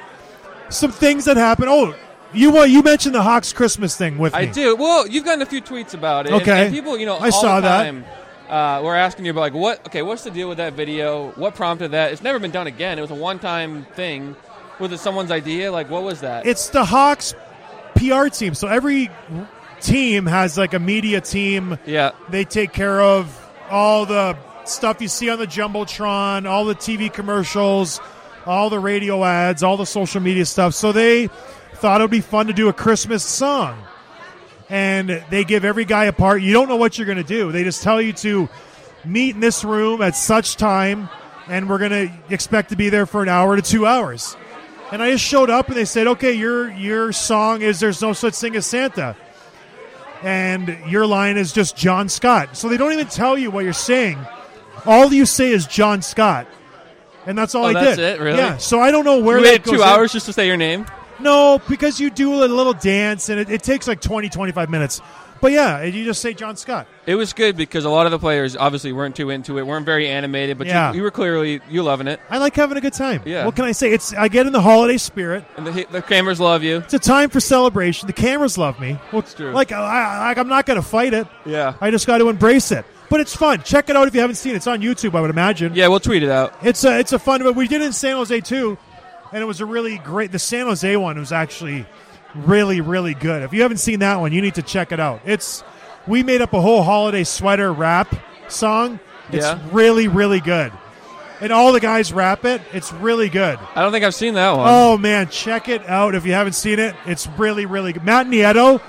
some 0.70 0.92
things 0.92 1.26
that 1.26 1.38
happened. 1.38 1.70
Oh, 1.70 1.96
you 2.34 2.52
wa- 2.52 2.64
you 2.64 2.82
mentioned 2.84 3.16
the 3.16 3.22
Hawks 3.24 3.54
Christmas 3.54 3.96
thing 3.96 4.18
with 4.18 4.34
me. 4.34 4.40
I 4.40 4.46
do. 4.46 4.76
Well, 4.76 5.08
you've 5.08 5.24
gotten 5.26 5.42
a 5.42 5.46
few 5.46 5.62
tweets 5.62 5.94
about 5.94 6.26
it. 6.28 6.34
Okay. 6.34 6.66
And, 6.66 6.74
people, 6.74 6.98
you 6.98 7.06
know, 7.06 7.16
I 7.16 7.26
all 7.30 7.32
saw 7.32 7.56
the 7.62 7.68
that. 7.68 7.96
Uh, 8.50 8.82
we're 8.84 8.96
asking 8.96 9.26
you 9.26 9.32
about 9.32 9.42
like 9.42 9.54
what? 9.54 9.84
Okay, 9.88 10.02
what's 10.04 10.24
the 10.24 10.30
deal 10.32 10.48
with 10.50 10.58
that 10.58 10.74
video? 10.74 11.32
What 11.32 11.56
prompted 11.56 11.92
that? 11.92 12.12
It's 12.12 12.22
never 12.22 12.38
been 12.38 12.52
done 12.52 12.68
again. 12.68 13.00
It 13.00 13.02
was 13.02 13.10
a 13.12 13.16
one-time 13.16 13.86
thing. 13.96 14.36
Was 14.80 14.92
it 14.92 15.00
someone's 15.00 15.32
idea? 15.32 15.72
Like, 15.72 15.90
what 15.90 16.04
was 16.04 16.20
that? 16.22 16.46
It's 16.46 16.68
the 16.70 16.84
Hawks 16.86 17.34
PR 17.96 18.28
team. 18.28 18.54
So 18.54 18.68
every 18.68 19.10
team 19.86 20.26
has 20.26 20.58
like 20.58 20.74
a 20.74 20.80
media 20.80 21.22
team. 21.22 21.78
yeah. 21.86 22.12
They 22.30 22.44
take 22.46 22.74
care 22.74 23.02
of 23.02 23.30
all 23.70 24.06
the 24.06 24.38
stuff 24.66 25.02
you 25.02 25.08
see 25.08 25.30
on 25.30 25.40
the 25.40 25.48
jumbotron, 25.48 26.48
all 26.48 26.66
the 26.66 26.76
TV 26.76 27.12
commercials, 27.12 28.02
all 28.46 28.70
the 28.70 28.80
radio 28.80 29.24
ads, 29.24 29.64
all 29.64 29.78
the 29.78 29.86
social 29.86 30.22
media 30.22 30.46
stuff. 30.46 30.74
So 30.74 30.92
they 30.92 31.28
thought 31.76 32.02
it 32.02 32.04
would 32.04 32.12
be 32.12 32.22
fun 32.22 32.48
to 32.48 32.54
do 32.54 32.70
a 32.70 32.74
Christmas 32.74 33.24
song. 33.24 33.78
And 34.70 35.24
they 35.30 35.44
give 35.44 35.64
every 35.64 35.86
guy 35.86 36.06
a 36.06 36.14
part. 36.14 36.42
You 36.42 36.52
don't 36.54 36.68
know 36.68 36.78
what 36.78 36.98
you're 36.98 37.06
going 37.06 37.18
to 37.20 37.24
do. 37.24 37.52
They 37.52 37.64
just 37.64 37.84
tell 37.84 38.02
you 38.02 38.14
to 38.14 38.50
meet 39.04 39.36
in 39.36 39.40
this 39.42 39.64
room 39.64 40.02
at 40.02 40.16
such 40.16 40.56
time, 40.56 41.10
and 41.48 41.70
we're 41.70 41.78
going 41.78 41.92
to 41.92 42.12
expect 42.34 42.70
to 42.70 42.76
be 42.76 42.90
there 42.90 43.06
for 43.06 43.22
an 43.22 43.30
hour 43.30 43.56
to 43.56 43.62
two 43.62 43.86
hours. 43.86 44.36
And 44.92 45.04
I 45.04 45.12
just 45.12 45.24
showed 45.24 45.52
up, 45.52 45.68
and 45.68 45.78
they 45.78 45.86
said, 45.86 46.08
"Okay, 46.08 46.34
your 46.34 46.72
your 46.72 47.12
song 47.12 47.62
is 47.62 47.80
there's 47.80 48.02
no 48.02 48.14
such 48.14 48.36
thing 48.36 48.56
as 48.56 48.66
Santa." 48.66 49.16
And 50.26 50.78
your 50.90 51.06
line 51.06 51.38
is 51.38 51.54
just 51.54 51.78
John 51.78 52.10
Scott. 52.10 52.58
So 52.58 52.68
they 52.68 52.78
don't 52.78 52.92
even 52.92 53.08
tell 53.08 53.38
you 53.38 53.52
what 53.52 53.64
you're 53.64 53.74
saying. 53.74 54.18
All 54.86 55.14
you 55.14 55.26
say 55.26 55.52
is 55.52 55.66
John 55.68 56.02
Scott, 56.02 56.48
and 57.26 57.38
that's 57.38 57.56
all 57.56 57.66
Oh, 57.66 57.68
I 57.70 57.74
that's 57.74 57.98
did. 57.98 58.20
it? 58.20 58.22
Really? 58.22 58.38
Yeah. 58.40 58.58
So 58.58 58.80
I 58.82 58.92
don't 58.92 59.06
know 59.06 59.20
where 59.20 59.38
You 59.38 59.44
waited 59.46 59.64
goes 59.64 59.76
two 59.76 59.82
in. 59.82 59.88
hours 59.88 60.12
just 60.12 60.26
to 60.26 60.34
say 60.34 60.48
your 60.48 60.58
name. 60.58 60.86
No, 61.20 61.62
because 61.70 62.00
you 62.00 62.10
do 62.10 62.44
a 62.44 62.46
little 62.46 62.74
dance, 62.74 63.30
and 63.30 63.40
it, 63.40 63.50
it 63.50 63.64
takes 63.64 63.88
like 63.88 64.02
20, 64.02 64.28
25 64.30 64.70
minutes. 64.70 65.00
But 65.46 65.52
yeah, 65.52 65.84
you 65.84 66.04
just 66.06 66.22
say 66.24 66.34
John 66.34 66.56
Scott. 66.58 66.88
It 67.06 67.14
was 67.14 67.34
good 67.34 67.56
because 67.56 67.86
a 67.86 67.90
lot 67.92 68.08
of 68.08 68.12
the 68.12 68.18
players 68.18 68.56
obviously 68.58 68.92
weren't 68.94 69.16
too 69.16 69.30
into 69.30 69.60
it, 69.60 69.68
weren't 69.68 69.86
very 69.86 70.08
animated, 70.10 70.58
but 70.58 70.66
Yeah. 70.66 70.90
you, 70.90 70.98
you 70.98 71.04
were 71.04 71.12
clearly 71.12 71.62
you 71.70 71.84
loving 71.84 72.08
it, 72.08 72.20
I 72.32 72.40
like 72.40 72.56
having 72.56 72.78
a 72.78 72.82
good 72.82 72.94
time. 72.94 73.22
Yeah. 73.26 73.46
What 73.46 73.56
can 73.56 73.66
I 73.66 73.72
say? 73.72 73.92
It's 73.92 74.12
I 74.14 74.28
get 74.28 74.48
in 74.48 74.54
the 74.54 74.62
holiday 74.62 74.98
spirit. 74.98 75.46
and 75.56 75.68
the 75.68 75.86
the 75.92 76.02
cameras 76.02 76.40
love 76.40 76.64
you. 76.64 76.78
It's 76.78 76.96
a 76.96 77.00
time 77.00 77.30
for 77.30 77.40
celebration. 77.40 78.08
The 78.08 78.14
cameras 78.14 78.58
love 78.58 78.80
me. 78.80 78.98
Well, 79.12 79.22
It's 79.22 79.36
true. 79.36 79.52
Like 79.52 79.72
I, 79.72 80.34
I, 80.36 80.40
I'm 80.40 80.48
not 80.48 80.66
going 80.66 80.82
to 80.82 80.88
fight 80.88 81.14
it. 81.14 81.28
Yeah, 81.46 81.76
I 81.80 81.92
just 81.92 82.08
got 82.08 82.18
to 82.18 82.30
embrace 82.30 82.72
it. 82.72 82.84
But 83.12 83.20
it's 83.20 83.36
fun. 83.36 83.62
Check 83.62 83.90
it 83.92 83.96
out 83.96 84.08
if 84.08 84.16
you 84.16 84.22
haven't 84.22 84.38
seen 84.38 84.54
it. 84.54 84.58
It's 84.58 84.68
on 84.68 84.82
YouTube, 84.82 85.14
I 85.16 85.22
would 85.22 85.30
imagine. 85.30 85.76
yeah. 85.76 85.88
We'll 85.90 86.00
tweet 86.00 86.24
it 86.24 86.30
out. 86.32 86.56
It's 86.64 86.84
a 86.84 86.98
it's 87.00 87.14
a 87.14 87.20
fun. 87.20 87.44
But 87.44 87.56
we 87.56 87.68
did 87.68 87.82
it 87.82 87.86
in 87.86 87.94
San 87.94 88.16
Jose 88.16 88.40
too, 88.42 88.80
and 89.32 89.44
it 89.44 89.46
was 89.46 89.62
a 89.62 89.66
really 89.68 90.00
great. 90.00 90.32
The 90.32 90.40
San 90.40 90.66
Jose 90.66 90.98
one 90.98 91.20
was 91.20 91.32
actually 91.32 91.86
really 92.36 92.82
really 92.82 93.14
good. 93.14 93.44
If 93.44 93.54
you 93.54 93.62
haven't 93.62 93.78
seen 93.78 94.00
that 94.00 94.20
one, 94.20 94.32
you 94.34 94.42
need 94.42 94.56
to 94.56 94.62
check 94.62 94.92
it 94.92 95.00
out. 95.00 95.22
It's 95.26 95.64
we 96.08 96.24
made 96.24 96.42
up 96.42 96.54
a 96.54 96.62
whole 96.62 96.84
holiday 96.84 97.24
sweater 97.24 97.72
rap 97.72 98.14
song. 98.48 99.00
It's 99.32 99.46
Yeah. 99.46 99.60
really 99.72 100.08
really 100.08 100.40
good. 100.40 100.72
and 101.42 101.52
all 101.52 101.74
the 101.74 101.82
guys 101.82 102.14
rap 102.14 102.46
it. 102.46 102.62
It's 102.72 102.94
really 102.94 103.28
good. 103.28 103.60
I 103.76 103.82
don't 103.82 103.92
think 103.92 104.06
I've 104.06 104.16
seen 104.16 104.36
that 104.36 104.56
one. 104.56 104.68
Oh 104.70 104.98
man, 104.98 105.28
check 105.28 105.68
it 105.68 105.88
out 105.90 106.16
if 106.16 106.26
you 106.26 106.32
haven't 106.32 106.54
seen 106.54 106.80
it. 106.80 106.96
It's 107.06 107.28
really, 107.38 107.66
really 107.66 107.92
good. 107.92 108.06
Matt 108.06 108.28
Nieto, 108.28 108.80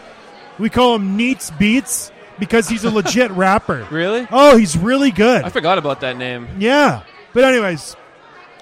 we 0.59 0.71
call 0.71 0.95
him 0.95 1.17
Neats 1.17 1.51
Beats 1.59 2.13
because 2.39 2.69
he's 2.69 2.85
a 2.85 2.91
legit 2.91 3.31
rapper. 3.33 3.85
Really? 3.91 4.29
Oh, 4.31 4.57
he's 4.57 4.77
really 4.79 5.11
good. 5.11 5.43
I 5.45 5.49
forgot 5.49 5.77
about 5.79 6.01
that 6.03 6.17
name. 6.17 6.47
Yeah. 6.59 7.01
But 7.33 7.43
anyways, 7.45 7.97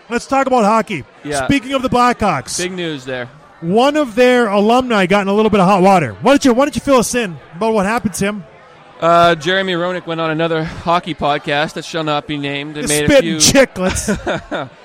let's 0.09 0.27
talk 0.27 0.47
about 0.47 0.65
hockey. 0.65 1.05
Yeah. 1.23 1.45
Speaking 1.45 1.73
of 1.75 1.83
the 1.83 1.91
Blackhawks, 1.91 2.57
Big 2.57 2.73
news 2.73 3.05
there. 3.05 3.29
One 3.65 3.97
of 3.97 4.15
their 4.15 4.47
alumni 4.49 5.07
got 5.07 5.23
in 5.23 5.29
a 5.29 5.33
little 5.35 5.51
bit 5.51 5.61
of 5.61 5.67
hot 5.67 5.83
water. 5.83 6.13
Why 6.21 6.33
don't 6.33 6.45
you 6.45 6.53
Why 6.53 6.65
don't 6.67 6.75
you 6.75 6.81
fill 6.83 6.99
us 6.99 7.15
in 7.15 7.37
about 7.57 7.73
what 7.75 7.87
happened 7.87 8.15
to 8.15 8.25
him? 8.27 8.45
Uh, 9.01 9.35
Jeremy 9.35 9.73
Roenick 9.73 10.07
went 10.07 10.21
on 10.21 10.31
another 10.31 10.65
hockey 10.65 11.15
podcast 11.15 11.75
that 11.75 11.85
shall 11.85 12.05
not 12.05 12.27
be 12.27 12.37
named. 12.37 12.77
and 12.77 12.89
The 12.89 12.89
made 12.89 13.05
a 13.05 13.09
spitting 13.09 13.41
few. 13.41 13.53
Chiclets. 13.53 14.71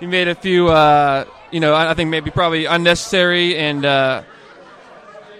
He 0.00 0.06
made 0.06 0.26
a 0.28 0.34
few, 0.34 0.68
uh, 0.68 1.24
you 1.52 1.60
know, 1.60 1.72
I 1.72 1.92
I 1.92 1.94
think 1.94 2.10
maybe 2.10 2.30
probably 2.30 2.64
unnecessary 2.66 3.56
and 3.56 3.84
uh, 3.86 4.22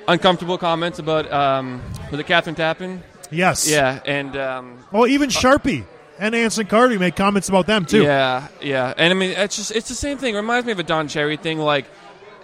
uncomfortable 0.09 0.59
comments 0.59 0.99
about 0.99 1.31
um, 1.33 1.83
was 2.11 2.21
it 2.21 2.27
Kathryn 2.27 2.55
Tappen? 2.57 3.01
yes. 3.31 3.69
Yeah, 3.69 4.01
and 4.07 4.37
um, 4.37 4.79
Well, 4.93 5.07
even 5.07 5.29
Sharpie 5.29 5.85
and 6.19 6.35
Anson 6.35 6.67
Carter 6.67 6.99
made 6.99 7.17
comments 7.17 7.49
about 7.49 7.67
them 7.67 7.85
too. 7.85 8.03
Yeah, 8.05 8.47
yeah, 8.63 8.95
and 8.97 9.11
I 9.13 9.15
mean, 9.15 9.31
it's 9.33 9.57
just 9.57 9.73
it's 9.73 9.89
the 9.89 9.95
same 9.95 10.19
thing. 10.19 10.35
It 10.35 10.39
reminds 10.39 10.67
me 10.67 10.73
of 10.73 10.79
a 10.79 10.85
Don 10.85 11.09
Cherry 11.09 11.37
thing. 11.37 11.59
Like, 11.59 11.87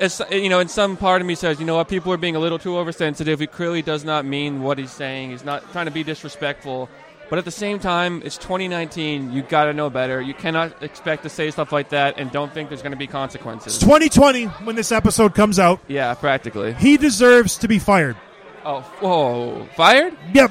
it's 0.00 0.20
you 0.30 0.48
know, 0.48 0.60
and 0.60 0.70
some 0.70 0.96
part 0.96 1.20
of 1.20 1.26
me 1.26 1.34
says, 1.34 1.60
you 1.60 1.66
know 1.66 1.76
what, 1.76 1.88
people 1.88 2.12
are 2.12 2.16
being 2.16 2.36
a 2.36 2.40
little 2.40 2.58
too 2.58 2.76
oversensitive. 2.78 3.38
He 3.40 3.46
clearly 3.46 3.82
does 3.82 4.04
not 4.04 4.24
mean 4.24 4.62
what 4.62 4.78
he's 4.78 4.90
saying. 4.90 5.30
He's 5.30 5.44
not 5.44 5.70
trying 5.72 5.86
to 5.86 5.92
be 5.92 6.02
disrespectful. 6.02 6.88
But 7.28 7.38
at 7.38 7.44
the 7.44 7.52
same 7.52 7.78
time, 7.78 8.22
it's 8.24 8.36
2019. 8.38 9.32
You 9.32 9.42
got 9.42 9.66
to 9.66 9.72
know 9.72 9.88
better. 9.88 10.20
You 10.20 10.34
cannot 10.34 10.82
expect 10.82 11.22
to 11.22 11.28
say 11.28 11.52
stuff 11.52 11.70
like 11.70 11.90
that 11.90 12.18
and 12.18 12.32
don't 12.32 12.52
think 12.52 12.70
there's 12.70 12.82
going 12.82 12.90
to 12.90 12.98
be 12.98 13.06
consequences. 13.06 13.76
It's 13.76 13.84
2020 13.84 14.46
when 14.66 14.74
this 14.74 14.90
episode 14.90 15.32
comes 15.36 15.60
out. 15.60 15.78
yeah, 15.86 16.12
practically. 16.14 16.72
He 16.74 16.96
deserves 16.96 17.56
to 17.58 17.68
be 17.68 17.78
fired. 17.78 18.16
Oh, 18.64 18.80
whoa, 19.00 19.68
fired? 19.76 20.16
Yep, 20.34 20.50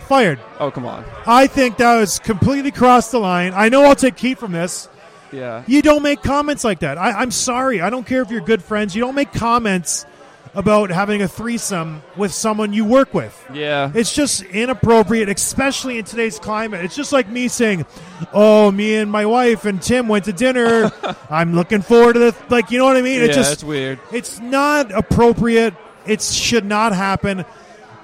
fired. 0.00 0.40
Oh, 0.58 0.70
come 0.70 0.86
on. 0.86 1.04
I 1.26 1.46
think 1.48 1.76
that 1.76 2.00
was 2.00 2.18
completely 2.18 2.70
crossed 2.70 3.12
the 3.12 3.18
line. 3.20 3.52
I 3.54 3.68
know 3.68 3.84
I'll 3.84 3.94
take 3.94 4.18
heat 4.18 4.38
from 4.38 4.52
this. 4.52 4.88
Yeah. 5.32 5.64
You 5.66 5.82
don't 5.82 6.02
make 6.02 6.22
comments 6.22 6.64
like 6.64 6.80
that. 6.80 6.98
I, 6.98 7.10
I'm 7.12 7.30
sorry. 7.30 7.80
I 7.80 7.90
don't 7.90 8.06
care 8.06 8.22
if 8.22 8.30
you're 8.30 8.40
good 8.40 8.62
friends. 8.62 8.94
You 8.94 9.00
don't 9.02 9.14
make 9.14 9.32
comments 9.32 10.06
about 10.54 10.88
having 10.90 11.20
a 11.20 11.28
threesome 11.28 12.02
with 12.16 12.32
someone 12.32 12.72
you 12.72 12.84
work 12.84 13.12
with. 13.12 13.34
Yeah. 13.52 13.90
It's 13.94 14.14
just 14.14 14.42
inappropriate, 14.42 15.28
especially 15.28 15.98
in 15.98 16.04
today's 16.06 16.38
climate. 16.38 16.82
It's 16.84 16.96
just 16.96 17.12
like 17.12 17.28
me 17.28 17.48
saying, 17.48 17.84
"Oh, 18.32 18.70
me 18.70 18.96
and 18.96 19.10
my 19.10 19.26
wife 19.26 19.66
and 19.66 19.82
Tim 19.82 20.08
went 20.08 20.24
to 20.26 20.32
dinner. 20.32 20.90
I'm 21.30 21.54
looking 21.54 21.82
forward 21.82 22.14
to 22.14 22.18
this." 22.20 22.34
Like, 22.48 22.70
you 22.70 22.78
know 22.78 22.86
what 22.86 22.96
I 22.96 23.02
mean? 23.02 23.18
yeah, 23.20 23.26
It 23.26 23.32
just 23.34 23.50
that's 23.50 23.64
weird. 23.64 23.98
it's 24.12 24.40
not 24.40 24.92
appropriate. 24.92 25.74
It 26.06 26.22
should 26.22 26.64
not 26.64 26.94
happen. 26.94 27.44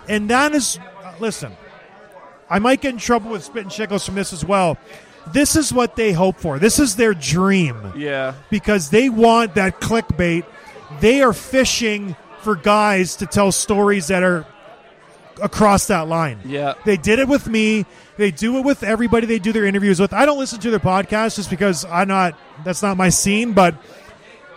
And 0.09 0.29
that 0.31 0.53
is, 0.53 0.79
uh, 1.05 1.15
listen, 1.21 1.57
I 2.51 2.59
might 2.59 2.81
get 2.83 2.93
in 2.93 2.99
trouble 2.99 3.31
with 3.31 3.45
Spittin' 3.45 3.71
Chiclets 3.71 4.05
from 4.05 4.17
this 4.17 4.33
as 4.35 4.45
well. 4.45 4.77
This 5.29 5.57
is 5.57 5.73
what 5.73 5.95
they 5.97 6.13
hope 6.13 6.39
for. 6.41 6.59
This 6.59 6.79
is 6.79 6.97
their 6.97 7.15
dream 7.15 7.93
Yeah. 7.97 8.35
because 8.51 8.91
they 8.91 9.09
want 9.09 9.55
that 9.55 9.81
clickbait. 9.81 10.45
They 11.01 11.23
are 11.23 11.33
fishing 11.33 12.17
for 12.41 12.57
guys 12.57 13.17
to 13.17 13.27
tell 13.27 13.53
stories 13.53 14.09
that 14.09 14.23
are 14.23 14.45
across 15.41 15.87
that 15.87 16.09
line. 16.09 16.41
Yeah. 16.45 16.75
They 16.85 16.97
did 16.97 17.19
it 17.19 17.29
with 17.29 17.49
me. 17.49 17.87
They 18.19 18.31
do 18.31 18.59
it 18.59 18.65
with 18.65 18.83
everybody 18.83 19.27
they 19.27 19.39
do 19.39 19.53
their 19.53 19.65
interviews 19.65 19.99
with. 20.01 20.13
I 20.13 20.27
don't 20.27 20.39
listen 20.39 20.61
to 20.61 20.71
their 20.71 20.81
podcast 20.81 21.37
just 21.37 21.51
because 21.51 21.85
I'm 21.85 22.09
not 22.09 22.35
that's 22.65 22.83
not 22.83 22.97
my 22.97 23.09
scene, 23.09 23.53
but 23.53 23.75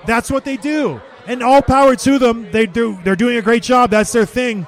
that's 0.06 0.30
what 0.30 0.46
they 0.46 0.58
do. 0.58 1.00
And 1.28 1.42
all 1.42 1.62
power 1.62 1.96
to 1.96 2.20
them. 2.20 2.52
They 2.52 2.66
do 2.66 3.00
they're 3.04 3.16
doing 3.16 3.38
a 3.38 3.42
great 3.42 3.64
job. 3.64 3.92
That's 3.92 4.12
their 4.12 4.26
thing. 4.26 4.68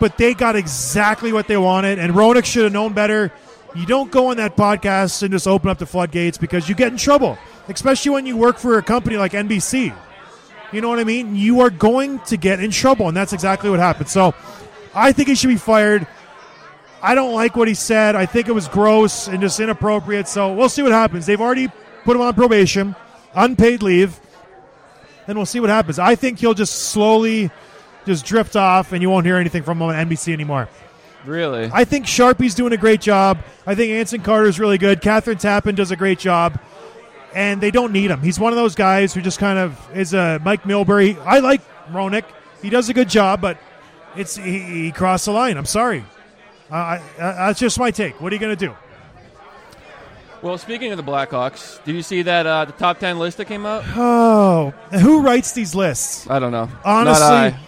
But 0.00 0.16
they 0.16 0.32
got 0.34 0.56
exactly 0.56 1.32
what 1.32 1.46
they 1.48 1.56
wanted 1.56 1.98
and 1.98 2.14
Roenick 2.14 2.44
should 2.46 2.64
have 2.64 2.72
known 2.72 2.92
better. 2.94 3.30
You 3.74 3.86
don't 3.86 4.10
go 4.10 4.28
on 4.28 4.36
that 4.36 4.56
podcast 4.56 5.22
and 5.22 5.32
just 5.32 5.48
open 5.48 5.68
up 5.68 5.78
the 5.78 5.86
floodgates 5.86 6.38
because 6.38 6.68
you 6.68 6.74
get 6.74 6.92
in 6.92 6.98
trouble, 6.98 7.36
especially 7.68 8.12
when 8.12 8.24
you 8.24 8.36
work 8.36 8.58
for 8.58 8.78
a 8.78 8.82
company 8.82 9.16
like 9.16 9.32
NBC. 9.32 9.94
You 10.72 10.80
know 10.80 10.88
what 10.88 10.98
I 10.98 11.04
mean? 11.04 11.34
You 11.34 11.60
are 11.60 11.70
going 11.70 12.20
to 12.20 12.36
get 12.36 12.60
in 12.60 12.70
trouble, 12.70 13.08
and 13.08 13.16
that's 13.16 13.32
exactly 13.32 13.70
what 13.70 13.80
happened. 13.80 14.08
So 14.08 14.34
I 14.94 15.12
think 15.12 15.28
he 15.28 15.34
should 15.34 15.48
be 15.48 15.56
fired. 15.56 16.06
I 17.02 17.14
don't 17.14 17.34
like 17.34 17.56
what 17.56 17.68
he 17.68 17.74
said. 17.74 18.14
I 18.16 18.26
think 18.26 18.48
it 18.48 18.52
was 18.52 18.68
gross 18.68 19.28
and 19.28 19.40
just 19.40 19.58
inappropriate. 19.60 20.28
So 20.28 20.54
we'll 20.54 20.68
see 20.68 20.82
what 20.82 20.92
happens. 20.92 21.26
They've 21.26 21.40
already 21.40 21.68
put 22.04 22.16
him 22.16 22.22
on 22.22 22.34
probation, 22.34 22.94
unpaid 23.34 23.82
leave, 23.82 24.18
and 25.26 25.36
we'll 25.36 25.46
see 25.46 25.60
what 25.60 25.70
happens. 25.70 25.98
I 25.98 26.14
think 26.14 26.38
he'll 26.38 26.54
just 26.54 26.74
slowly 26.90 27.50
just 28.06 28.24
drift 28.24 28.56
off, 28.56 28.92
and 28.92 29.02
you 29.02 29.10
won't 29.10 29.26
hear 29.26 29.36
anything 29.36 29.62
from 29.64 29.78
him 29.78 29.88
on 29.88 29.94
NBC 29.94 30.32
anymore. 30.32 30.68
Really? 31.24 31.70
I 31.72 31.84
think 31.84 32.06
Sharpie's 32.06 32.54
doing 32.54 32.72
a 32.72 32.76
great 32.76 33.00
job. 33.00 33.38
I 33.66 33.74
think 33.74 33.92
Anson 33.92 34.20
Carter's 34.20 34.60
really 34.60 34.78
good. 34.78 35.00
Kathryn 35.00 35.40
Tappen 35.40 35.74
does 35.74 35.90
a 35.90 35.96
great 35.96 36.18
job. 36.18 36.60
And 37.34 37.60
they 37.60 37.70
don't 37.72 37.92
need 37.92 38.10
him. 38.10 38.20
He's 38.20 38.38
one 38.38 38.52
of 38.52 38.56
those 38.56 38.74
guys 38.76 39.12
who 39.12 39.20
just 39.20 39.38
kind 39.40 39.58
of 39.58 39.96
is 39.96 40.14
a 40.14 40.40
Mike 40.44 40.62
Milbury. 40.62 41.18
I 41.24 41.40
like 41.40 41.62
Roenick. 41.88 42.24
He 42.62 42.70
does 42.70 42.88
a 42.88 42.94
good 42.94 43.08
job, 43.08 43.40
but 43.40 43.58
it's 44.16 44.36
he, 44.36 44.60
he 44.60 44.92
crossed 44.92 45.24
the 45.24 45.32
line. 45.32 45.56
I'm 45.56 45.66
sorry. 45.66 46.04
Uh, 46.70 46.74
I, 46.74 47.02
I, 47.18 47.32
that's 47.46 47.58
just 47.58 47.78
my 47.78 47.90
take. 47.90 48.20
What 48.20 48.32
are 48.32 48.36
you 48.36 48.40
going 48.40 48.56
to 48.56 48.66
do? 48.68 48.74
Well, 50.42 50.58
speaking 50.58 50.92
of 50.92 50.96
the 50.98 51.02
Blackhawks, 51.02 51.82
did 51.84 51.94
you 51.94 52.02
see 52.02 52.22
that 52.22 52.46
uh, 52.46 52.66
the 52.66 52.72
top 52.72 52.98
ten 52.98 53.18
list 53.18 53.38
that 53.38 53.46
came 53.46 53.64
out? 53.66 53.82
Oh, 53.96 54.70
who 54.92 55.22
writes 55.22 55.52
these 55.52 55.74
lists? 55.74 56.28
I 56.28 56.38
don't 56.38 56.52
know. 56.52 56.68
Honestly- 56.84 57.20
not 57.20 57.32
I. 57.32 57.58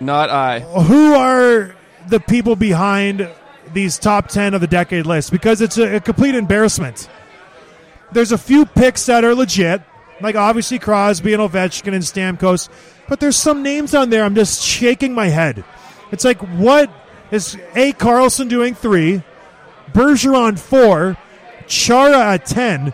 Not 0.00 0.30
I. 0.30 0.60
Who 0.60 1.14
are 1.14 1.76
the 2.08 2.20
people 2.20 2.56
behind 2.56 3.28
these 3.72 3.98
top 3.98 4.28
10 4.28 4.54
of 4.54 4.60
the 4.60 4.66
decade 4.66 5.06
list? 5.06 5.30
Because 5.30 5.60
it's 5.60 5.78
a, 5.78 5.96
a 5.96 6.00
complete 6.00 6.34
embarrassment. 6.34 7.08
There's 8.12 8.32
a 8.32 8.38
few 8.38 8.66
picks 8.66 9.06
that 9.06 9.24
are 9.24 9.34
legit, 9.34 9.82
like 10.20 10.36
obviously 10.36 10.78
Crosby 10.78 11.32
and 11.32 11.42
Ovechkin 11.42 11.94
and 11.94 12.02
Stamkos, 12.02 12.68
but 13.08 13.20
there's 13.20 13.36
some 13.36 13.62
names 13.62 13.94
on 13.94 14.10
there 14.10 14.24
I'm 14.24 14.34
just 14.34 14.62
shaking 14.62 15.14
my 15.14 15.26
head. 15.26 15.64
It's 16.12 16.24
like, 16.24 16.38
what 16.56 16.90
is 17.30 17.58
A. 17.74 17.92
Carlson 17.92 18.48
doing 18.48 18.74
three, 18.74 19.22
Bergeron 19.92 20.58
four, 20.58 21.16
Chara 21.66 22.32
at 22.34 22.46
10? 22.46 22.92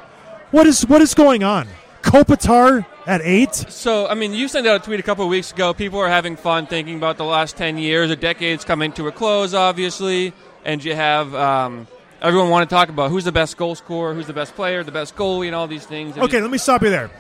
What 0.51 0.67
is, 0.67 0.87
what 0.87 1.03
is 1.03 1.15
going 1.15 1.45
on? 1.45 1.69
Kopitar 2.03 2.85
at 3.07 3.21
eight? 3.23 3.55
So, 3.55 4.07
I 4.07 4.15
mean, 4.15 4.33
you 4.33 4.49
sent 4.49 4.67
out 4.67 4.81
a 4.81 4.85
tweet 4.85 5.01
a 5.01 5.03
couple 5.03 5.25
of 5.25 5.31
weeks 5.31 5.53
ago. 5.53 5.73
People 5.75 5.99
are 6.01 6.09
having 6.09 6.37
fun 6.37 6.67
thinking 6.67 6.97
about 6.97 7.17
the 7.17 7.25
last 7.25 7.57
10 7.57 7.79
years. 7.79 8.11
A 8.11 8.17
decade's 8.17 8.65
coming 8.65 8.93
to 8.93 9.09
a 9.09 9.13
close, 9.13 9.55
obviously. 9.55 10.33
And 10.65 10.83
you 10.85 10.95
have 10.95 11.35
um, 11.35 11.87
everyone 12.21 12.51
want 12.51 12.69
to 12.69 12.75
talk 12.75 12.89
about 12.89 13.11
who's 13.11 13.25
the 13.25 13.33
best 13.33 13.57
goal 13.57 13.75
scorer, 13.75 14.15
who's 14.15 14.27
the 14.27 14.33
best 14.33 14.55
player, 14.55 14.83
the 14.85 14.93
best 14.93 15.17
goalie, 15.17 15.47
and 15.47 15.55
all 15.55 15.67
these 15.67 15.87
things. 15.87 16.15
And 16.17 16.25
Okay, 16.25 16.41
let 16.41 16.51
me 16.51 16.59
stop 16.59 16.83
you 16.83 16.91
there. 16.91 17.11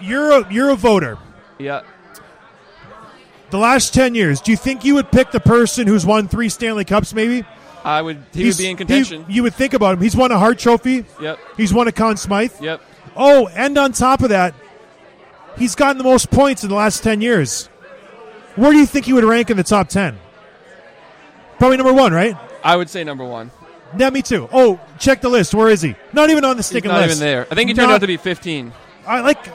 You're 0.00 0.40
a, 0.40 0.52
you're 0.52 0.70
a 0.70 0.76
voter. 0.76 1.18
yeah. 1.58 1.82
The 3.50 3.58
last 3.58 3.92
10 3.92 4.14
years, 4.14 4.40
do 4.40 4.50
you 4.50 4.56
think 4.56 4.82
you 4.82 4.94
would 4.94 5.12
pick 5.12 5.30
the 5.30 5.38
person 5.40 5.86
who's 5.86 6.06
won 6.06 6.26
three 6.26 6.48
Stanley 6.48 6.86
Cups, 6.86 7.12
maybe? 7.12 7.44
I 7.84 8.00
would. 8.00 8.24
He 8.32 8.44
He's- 8.44 8.56
would 8.56 8.62
be 8.62 8.70
in 8.70 8.76
contention. 8.78 9.24
he- 9.26 9.34
you 9.34 9.42
would 9.42 9.54
think 9.54 9.74
about 9.74 9.92
him. 9.94 10.00
He's 10.00 10.16
won 10.16 10.32
a 10.32 10.38
Hart 10.38 10.58
Trophy. 10.58 11.04
yep. 11.20 11.38
He's 11.58 11.72
won 11.74 11.86
a 11.86 11.92
Conn 11.92 12.16
Smythe. 12.16 12.52
Yep. 12.62 12.80
Oh, 13.16 13.48
and 13.48 13.76
on 13.78 13.92
top 13.92 14.22
of 14.22 14.30
that, 14.30 14.54
he's 15.58 15.74
gotten 15.74 15.98
the 15.98 16.04
most 16.04 16.30
points 16.30 16.62
in 16.62 16.68
the 16.70 16.74
last 16.76 17.02
10 17.02 17.20
years. 17.20 17.66
Where 18.56 18.72
do 18.72 18.78
you 18.78 18.86
think 18.86 19.06
he 19.06 19.12
would 19.12 19.24
rank 19.24 19.50
in 19.50 19.56
the 19.56 19.62
top 19.62 19.88
10? 19.88 20.18
Probably 21.58 21.76
number 21.76 21.92
one, 21.92 22.12
right? 22.12 22.36
I 22.64 22.76
would 22.76 22.90
say 22.90 23.04
number 23.04 23.24
one. 23.24 23.50
Yeah, 23.96 24.10
me 24.10 24.22
too. 24.22 24.48
Oh, 24.52 24.80
check 24.98 25.20
the 25.20 25.28
list. 25.28 25.54
Where 25.54 25.68
is 25.68 25.82
he? 25.82 25.94
Not 26.12 26.30
even 26.30 26.44
on 26.44 26.56
the 26.56 26.62
sticking 26.62 26.90
not 26.90 27.04
even 27.04 27.18
there. 27.18 27.46
I 27.50 27.54
think 27.54 27.68
he 27.68 27.74
turned 27.74 27.88
Not- 27.88 27.96
out 27.96 28.00
to 28.00 28.06
be 28.06 28.16
15. 28.16 28.72
I 29.06 29.20
like. 29.20 29.48
Uh, 29.48 29.52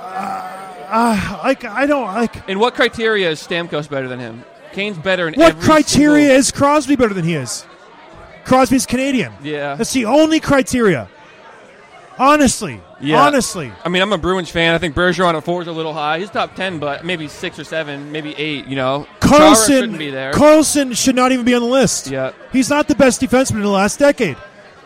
uh, 0.89 1.39
like 1.43 1.63
I 1.65 1.85
don't 1.85 2.05
like. 2.13 2.47
In 2.47 2.59
what 2.59 2.75
criteria 2.75 3.29
is 3.31 3.45
Stamkos 3.45 3.89
better 3.89 4.07
than 4.07 4.19
him? 4.19 4.43
Kane's 4.73 4.97
better 4.97 5.27
in 5.27 5.33
What 5.35 5.59
criteria 5.59 6.33
is 6.33 6.51
Crosby 6.51 6.95
better 6.95 7.13
than 7.13 7.25
he 7.25 7.33
is? 7.33 7.65
Crosby's 8.45 8.85
Canadian. 8.85 9.33
Yeah. 9.41 9.75
That's 9.75 9.91
the 9.93 10.05
only 10.05 10.39
criteria. 10.39 11.09
Honestly. 12.19 12.79
Yeah. 12.99 13.21
Honestly. 13.21 13.71
I 13.83 13.89
mean, 13.89 14.01
I'm 14.01 14.11
a 14.13 14.17
Bruins 14.17 14.49
fan. 14.49 14.73
I 14.73 14.77
think 14.77 14.95
Bergeron 14.95 15.35
at 15.35 15.43
four 15.43 15.61
is 15.61 15.67
a 15.67 15.71
little 15.71 15.93
high. 15.93 16.19
He's 16.19 16.29
top 16.29 16.55
ten, 16.55 16.79
but 16.79 17.05
maybe 17.05 17.27
six 17.27 17.59
or 17.59 17.63
seven, 17.63 18.11
maybe 18.11 18.33
eight. 18.35 18.65
You 18.65 18.75
know, 18.75 19.07
Chara 19.21 19.39
Carlson 19.39 19.75
shouldn't 19.75 19.97
be 19.99 20.09
there. 20.09 20.33
Carlson 20.33 20.93
should 20.93 21.15
not 21.15 21.31
even 21.31 21.45
be 21.45 21.53
on 21.53 21.61
the 21.61 21.67
list. 21.67 22.07
Yeah. 22.07 22.31
He's 22.51 22.69
not 22.69 22.87
the 22.87 22.95
best 22.95 23.21
defenseman 23.21 23.57
in 23.57 23.61
the 23.61 23.69
last 23.69 23.99
decade. 23.99 24.37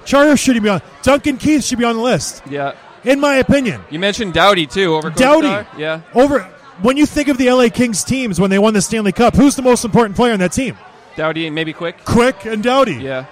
Chara 0.05 0.35
shouldn't 0.35 0.63
be 0.63 0.69
on. 0.69 0.81
Duncan 1.03 1.37
Keith 1.37 1.63
should 1.63 1.77
be 1.77 1.85
on 1.85 1.95
the 1.95 2.01
list, 2.01 2.43
yeah. 2.49 2.73
in 3.03 3.19
my 3.19 3.35
opinion. 3.35 3.81
You 3.89 3.99
mentioned 3.99 4.33
Doughty 4.33 4.65
too 4.65 4.95
over 4.95 5.09
Doughty. 5.09 5.47
Kopitar. 5.47 5.77
Yeah. 5.77 6.01
Over 6.13 6.41
when 6.81 6.97
you 6.97 7.05
think 7.05 7.27
of 7.27 7.37
the 7.37 7.51
LA 7.51 7.69
Kings 7.69 8.03
teams 8.03 8.39
when 8.39 8.49
they 8.49 8.59
won 8.59 8.73
the 8.73 8.81
Stanley 8.81 9.11
Cup, 9.11 9.35
who's 9.35 9.55
the 9.55 9.61
most 9.61 9.85
important 9.85 10.15
player 10.15 10.33
on 10.33 10.39
that 10.39 10.51
team? 10.51 10.77
Doughty 11.15 11.45
and 11.45 11.55
maybe 11.55 11.73
Quick. 11.73 12.03
Quick 12.03 12.45
and 12.45 12.63
Doughty. 12.63 12.95
Yeah. 12.95 13.25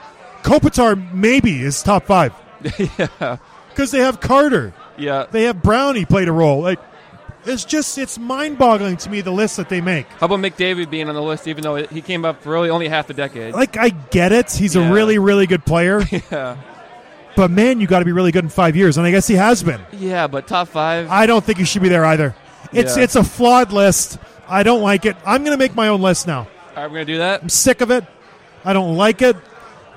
Kopitar 0.43 1.11
maybe 1.13 1.61
is 1.61 1.81
top 1.81 2.05
five. 2.05 2.33
yeah. 2.77 3.37
Because 3.79 3.91
they 3.91 3.99
have 3.99 4.19
Carter. 4.19 4.73
Yeah. 4.97 5.25
They 5.31 5.43
have 5.43 5.63
Brownie 5.63 6.03
played 6.03 6.27
a 6.27 6.33
role. 6.33 6.59
Like 6.61 6.79
it's 7.45 7.63
just 7.63 7.97
it's 7.97 8.19
mind-boggling 8.19 8.97
to 8.97 9.09
me 9.09 9.21
the 9.21 9.31
list 9.31 9.55
that 9.55 9.69
they 9.69 9.79
make. 9.79 10.05
How 10.19 10.25
about 10.25 10.39
McDavid 10.39 10.89
being 10.89 11.07
on 11.07 11.15
the 11.15 11.21
list, 11.21 11.47
even 11.47 11.63
though 11.63 11.77
he 11.77 12.01
came 12.01 12.25
up 12.25 12.43
for 12.43 12.49
really 12.51 12.69
only 12.69 12.89
half 12.89 13.09
a 13.09 13.13
decade? 13.13 13.53
Like 13.53 13.77
I 13.77 13.89
get 13.89 14.33
it, 14.33 14.51
he's 14.51 14.75
Yeah. 14.75 14.89
a 14.89 14.91
really 14.91 15.17
really 15.17 15.47
good 15.47 15.65
player, 15.65 16.01
yeah. 16.31 16.57
but 17.37 17.51
man, 17.51 17.79
you 17.79 17.87
got 17.87 17.99
to 17.99 18.05
be 18.05 18.11
really 18.11 18.33
good 18.33 18.43
in 18.43 18.49
five 18.49 18.75
years, 18.75 18.97
and 18.97 19.07
I 19.07 19.11
guess 19.11 19.27
he 19.27 19.35
has 19.35 19.63
been. 19.63 19.79
Yeah, 19.93 20.27
but 20.27 20.45
top 20.45 20.67
five. 20.67 21.09
I 21.09 21.25
don't 21.25 21.43
think 21.45 21.57
he 21.57 21.63
should 21.63 21.81
be 21.81 21.87
there 21.89 22.03
either. 22.03 22.35
It's 22.73 22.97
Yeah. 22.97 23.03
it's 23.03 23.15
a 23.15 23.23
flawed 23.23 23.71
list. 23.71 24.19
I 24.49 24.63
don't 24.63 24.81
like 24.81 25.05
it. 25.05 25.15
I'm 25.25 25.45
going 25.45 25.57
to 25.57 25.63
make 25.63 25.73
my 25.73 25.87
own 25.87 26.01
list 26.01 26.27
now. 26.27 26.39
All 26.39 26.47
right, 26.75 26.83
we're 26.87 26.97
gonna 26.97 27.05
do 27.05 27.17
that. 27.19 27.41
I'm 27.43 27.49
sick 27.49 27.79
of 27.79 27.91
it. 27.91 28.03
I 28.65 28.73
don't 28.73 28.97
like 28.97 29.21
it. 29.21 29.37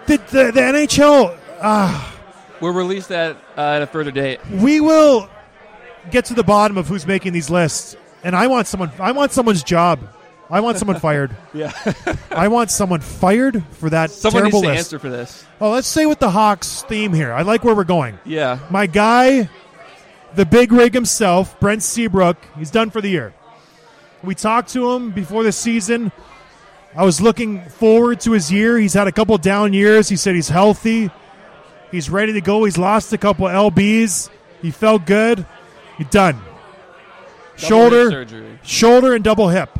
The, 0.06 0.18
the, 0.18 0.52
the 0.52 0.60
NHL, 0.60 1.36
ah, 1.60 2.11
We'll 2.62 2.72
release 2.72 3.08
that 3.08 3.36
uh, 3.58 3.60
at 3.60 3.82
a 3.82 3.86
further 3.86 4.10
date. 4.10 4.40
we 4.48 4.80
will 4.80 5.28
get 6.10 6.24
to 6.26 6.34
the 6.34 6.42
bottom 6.44 6.78
of 6.78 6.86
who's 6.88 7.06
making 7.06 7.32
these 7.32 7.50
lists, 7.50 7.96
and 8.24 8.34
I 8.34 8.46
want 8.46 8.66
someone. 8.68 8.90
I 8.98 9.12
want 9.12 9.32
someone's 9.32 9.62
job. 9.62 10.00
I 10.50 10.60
want 10.60 10.78
someone 10.78 10.98
fired. 11.00 11.34
Yeah. 11.54 11.72
I 12.30 12.48
want 12.48 12.70
someone 12.70 13.00
fired 13.00 13.62
for 13.72 13.90
that 13.90 14.10
Someone 14.10 14.44
needs 14.44 14.52
terrible 14.52 14.62
to 14.62 14.68
list. 14.68 14.78
answer 14.86 14.98
for 14.98 15.10
this. 15.10 15.44
Oh, 15.60 15.70
let's 15.70 15.86
stay 15.86 16.06
with 16.06 16.18
the 16.18 16.30
Hawks 16.30 16.82
theme 16.82 17.12
here. 17.12 17.32
I 17.32 17.42
like 17.42 17.62
where 17.64 17.74
we're 17.74 17.84
going. 17.84 18.18
Yeah. 18.24 18.58
My 18.70 18.86
guy, 18.86 19.48
the 20.34 20.44
big 20.46 20.72
rig 20.72 20.92
himself, 20.94 21.58
Brent 21.60 21.82
Seabrook, 21.82 22.36
he's 22.58 22.70
done 22.70 22.90
for 22.90 23.00
the 23.00 23.08
year. 23.08 23.32
We 24.22 24.34
talked 24.34 24.70
to 24.70 24.90
him 24.92 25.10
before 25.10 25.42
the 25.42 25.52
season. 25.52 26.12
I 26.94 27.04
was 27.04 27.20
looking 27.20 27.64
forward 27.68 28.20
to 28.20 28.32
his 28.32 28.52
year. 28.52 28.78
He's 28.78 28.94
had 28.94 29.08
a 29.08 29.12
couple 29.12 29.36
down 29.38 29.72
years. 29.72 30.08
He 30.08 30.16
said 30.16 30.34
he's 30.34 30.48
healthy. 30.50 31.10
He's 31.92 32.10
ready 32.10 32.32
to 32.32 32.40
go. 32.40 32.64
He's 32.64 32.78
lost 32.78 33.12
a 33.12 33.18
couple 33.18 33.46
LBs. 33.46 34.30
He 34.60 34.72
felt 34.72 35.06
good. 35.06 35.46
He's 35.98 36.08
done. 36.08 36.34
Double 36.34 37.68
shoulder, 37.68 38.10
surgery. 38.10 38.58
shoulder, 38.64 39.14
and 39.14 39.22
double 39.22 39.48
hip. 39.48 39.78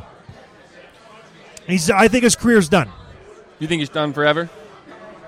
He's. 1.67 1.91
I 1.91 2.07
think 2.09 2.23
his 2.25 2.37
career's 2.37 2.69
done. 2.69 2.89
You 3.59 3.67
think 3.67 3.81
he's 3.81 3.89
done 3.89 4.13
forever? 4.13 4.51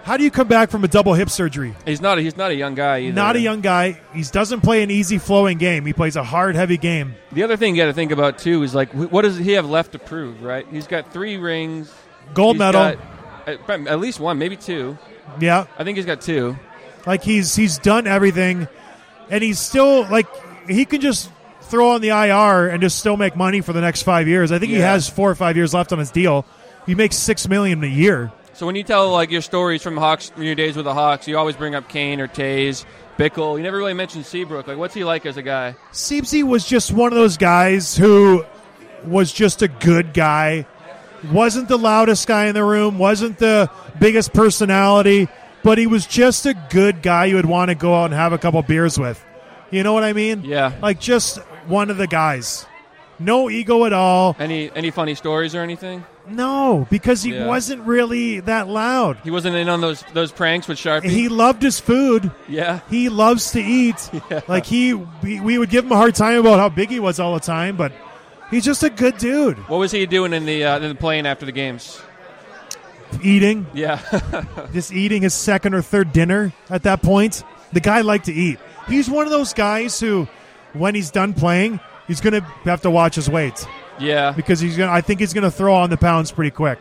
How 0.02 0.18
do 0.18 0.24
you 0.24 0.30
come 0.30 0.48
back 0.48 0.68
from 0.68 0.84
a 0.84 0.88
double 0.88 1.14
hip 1.14 1.30
surgery? 1.30 1.74
He's 1.86 2.02
not. 2.02 2.18
A, 2.18 2.20
he's 2.20 2.36
not 2.36 2.50
a 2.50 2.54
young 2.54 2.74
guy 2.74 2.98
either. 3.00 3.14
Not 3.14 3.36
a 3.36 3.40
young 3.40 3.62
guy. 3.62 3.98
He 4.12 4.22
doesn't 4.22 4.60
play 4.60 4.82
an 4.82 4.90
easy 4.90 5.16
flowing 5.16 5.56
game. 5.56 5.86
He 5.86 5.94
plays 5.94 6.16
a 6.16 6.22
hard, 6.22 6.54
heavy 6.56 6.76
game. 6.76 7.14
The 7.32 7.42
other 7.42 7.56
thing 7.56 7.74
you 7.74 7.82
got 7.82 7.86
to 7.86 7.94
think 7.94 8.12
about 8.12 8.38
too 8.38 8.62
is 8.62 8.74
like, 8.74 8.90
what 8.92 9.22
does 9.22 9.38
he 9.38 9.52
have 9.52 9.64
left 9.64 9.92
to 9.92 9.98
prove? 9.98 10.42
Right? 10.42 10.66
He's 10.70 10.86
got 10.86 11.10
three 11.10 11.38
rings. 11.38 11.90
Gold 12.34 12.56
He's 12.56 12.58
medal. 12.58 12.80
got 12.82 12.98
uh, 13.48 13.56
at, 13.68 13.86
at 13.86 13.98
least 14.00 14.20
one, 14.20 14.38
maybe 14.38 14.56
two. 14.56 14.98
Yeah, 15.40 15.66
I 15.78 15.84
think 15.84 15.96
he's 15.96 16.06
got 16.06 16.20
two. 16.20 16.58
Like 17.06 17.22
he's 17.22 17.54
he's 17.54 17.78
done 17.78 18.06
everything, 18.06 18.68
and 19.30 19.42
he's 19.42 19.58
still 19.58 20.02
like 20.08 20.26
he 20.68 20.84
can 20.84 21.00
just 21.00 21.30
throw 21.62 21.90
on 21.90 22.00
the 22.00 22.08
IR 22.08 22.68
and 22.68 22.80
just 22.80 22.98
still 22.98 23.16
make 23.16 23.36
money 23.36 23.60
for 23.60 23.72
the 23.72 23.80
next 23.80 24.02
five 24.02 24.28
years. 24.28 24.52
I 24.52 24.58
think 24.58 24.70
he 24.70 24.78
has 24.78 25.08
four 25.08 25.30
or 25.30 25.34
five 25.34 25.56
years 25.56 25.74
left 25.74 25.92
on 25.92 25.98
his 25.98 26.10
deal. 26.10 26.46
He 26.86 26.94
makes 26.94 27.16
six 27.16 27.48
million 27.48 27.82
a 27.82 27.88
year. 27.88 28.32
So 28.52 28.66
when 28.66 28.76
you 28.76 28.84
tell 28.84 29.10
like 29.10 29.30
your 29.30 29.40
stories 29.42 29.82
from 29.82 29.96
Hawks, 29.96 30.30
from 30.30 30.44
your 30.44 30.54
days 30.54 30.76
with 30.76 30.84
the 30.84 30.94
Hawks, 30.94 31.26
you 31.26 31.36
always 31.36 31.56
bring 31.56 31.74
up 31.74 31.88
Kane 31.88 32.20
or 32.20 32.28
Tays, 32.28 32.86
Bickell. 33.18 33.56
You 33.56 33.62
never 33.62 33.76
really 33.76 33.94
mention 33.94 34.22
Seabrook. 34.22 34.68
Like, 34.68 34.78
what's 34.78 34.94
he 34.94 35.02
like 35.02 35.26
as 35.26 35.36
a 35.36 35.42
guy? 35.42 35.74
Siebesy 35.92 36.44
was 36.44 36.64
just 36.66 36.92
one 36.92 37.12
of 37.12 37.18
those 37.18 37.36
guys 37.36 37.96
who 37.96 38.44
was 39.04 39.32
just 39.32 39.62
a 39.62 39.68
good 39.68 40.14
guy. 40.14 40.66
Wasn't 41.32 41.68
the 41.68 41.78
loudest 41.78 42.28
guy 42.28 42.46
in 42.46 42.54
the 42.54 42.62
room, 42.62 42.98
wasn't 42.98 43.38
the 43.38 43.70
biggest 43.98 44.32
personality, 44.34 45.26
but 45.64 45.78
he 45.78 45.86
was 45.88 46.06
just 46.06 46.46
a 46.46 46.54
good 46.70 47.02
guy 47.02 47.24
you 47.24 47.34
would 47.34 47.46
want 47.46 47.70
to 47.70 47.74
go 47.74 47.94
out 47.94 48.04
and 48.06 48.14
have 48.14 48.32
a 48.32 48.38
couple 48.38 48.62
beers 48.62 48.98
with. 48.98 49.22
You 49.70 49.82
know 49.82 49.92
what 49.92 50.04
I 50.04 50.12
mean? 50.12 50.44
Yeah. 50.44 50.72
Like 50.80 51.00
just 51.00 51.38
one 51.66 51.90
of 51.90 51.96
the 51.96 52.06
guys. 52.06 52.66
No 53.18 53.48
ego 53.50 53.84
at 53.84 53.92
all. 53.92 54.36
Any 54.38 54.70
any 54.74 54.90
funny 54.90 55.14
stories 55.14 55.54
or 55.54 55.60
anything? 55.62 56.04
No, 56.28 56.86
because 56.90 57.22
he 57.22 57.34
Yeah. 57.34 57.46
wasn't 57.46 57.82
really 57.82 58.40
that 58.40 58.66
loud. 58.68 59.18
He 59.24 59.30
wasn't 59.30 59.56
in 59.56 59.68
on 59.68 59.80
those 59.80 60.02
those 60.14 60.32
pranks 60.32 60.66
with 60.68 60.78
Sharpie. 60.78 61.04
He 61.10 61.28
loved 61.28 61.62
his 61.62 61.78
food. 61.80 62.30
yeah. 62.48 62.80
He 62.90 63.08
loves 63.08 63.50
to 63.52 63.60
eat. 63.62 63.96
Like 64.48 64.66
he, 64.66 64.94
we, 64.94 65.40
we 65.40 65.58
would 65.58 65.70
give 65.70 65.84
him 65.84 65.92
a 65.92 65.96
hard 65.96 66.14
time 66.14 66.38
about 66.40 66.58
how 66.58 66.68
big 66.68 66.90
he 66.90 66.98
was 67.00 67.18
all 67.20 67.34
the 67.34 67.40
time, 67.40 67.76
but 67.76 67.92
he's 68.50 68.64
just 68.64 68.82
a 68.82 68.90
good 68.90 69.16
dude. 69.18 69.58
What 69.68 69.78
was 69.78 69.92
he 69.92 70.06
doing 70.06 70.32
in 70.32 70.44
the 70.44 70.64
uh, 70.64 70.76
in 70.80 70.88
the 70.88 70.94
plane 70.94 71.24
after 71.26 71.46
the 71.46 71.52
games? 71.52 72.00
Eating, 73.22 73.66
Yeah. 73.72 74.00
just 74.72 74.92
eating 74.92 75.22
his 75.22 75.34
second 75.34 75.74
or 75.74 75.82
third 75.82 76.12
dinner 76.12 76.52
at 76.68 76.82
that 76.82 77.02
point. 77.02 77.42
The 77.72 77.80
guy 77.80 78.00
liked 78.02 78.26
to 78.26 78.32
eat. 78.32 78.58
He's 78.86 79.08
one 79.08 79.24
of 79.24 79.30
those 79.30 79.52
guys 79.52 79.98
who, 79.98 80.28
when 80.72 80.94
he's 80.94 81.10
done 81.10 81.32
playing, 81.32 81.80
he's 82.06 82.20
going 82.20 82.34
to 82.34 82.40
have 82.64 82.82
to 82.82 82.90
watch 82.90 83.14
his 83.14 83.28
weight 83.28 83.66
yeah. 83.98 84.32
because 84.32 84.60
he's 84.60 84.76
going. 84.76 84.88
to 84.88 84.94
I 84.94 85.00
think 85.00 85.20
he's 85.20 85.32
going 85.32 85.44
to 85.44 85.50
throw 85.50 85.74
on 85.74 85.90
the 85.90 85.96
pounds 85.96 86.30
pretty 86.32 86.50
quick. 86.50 86.78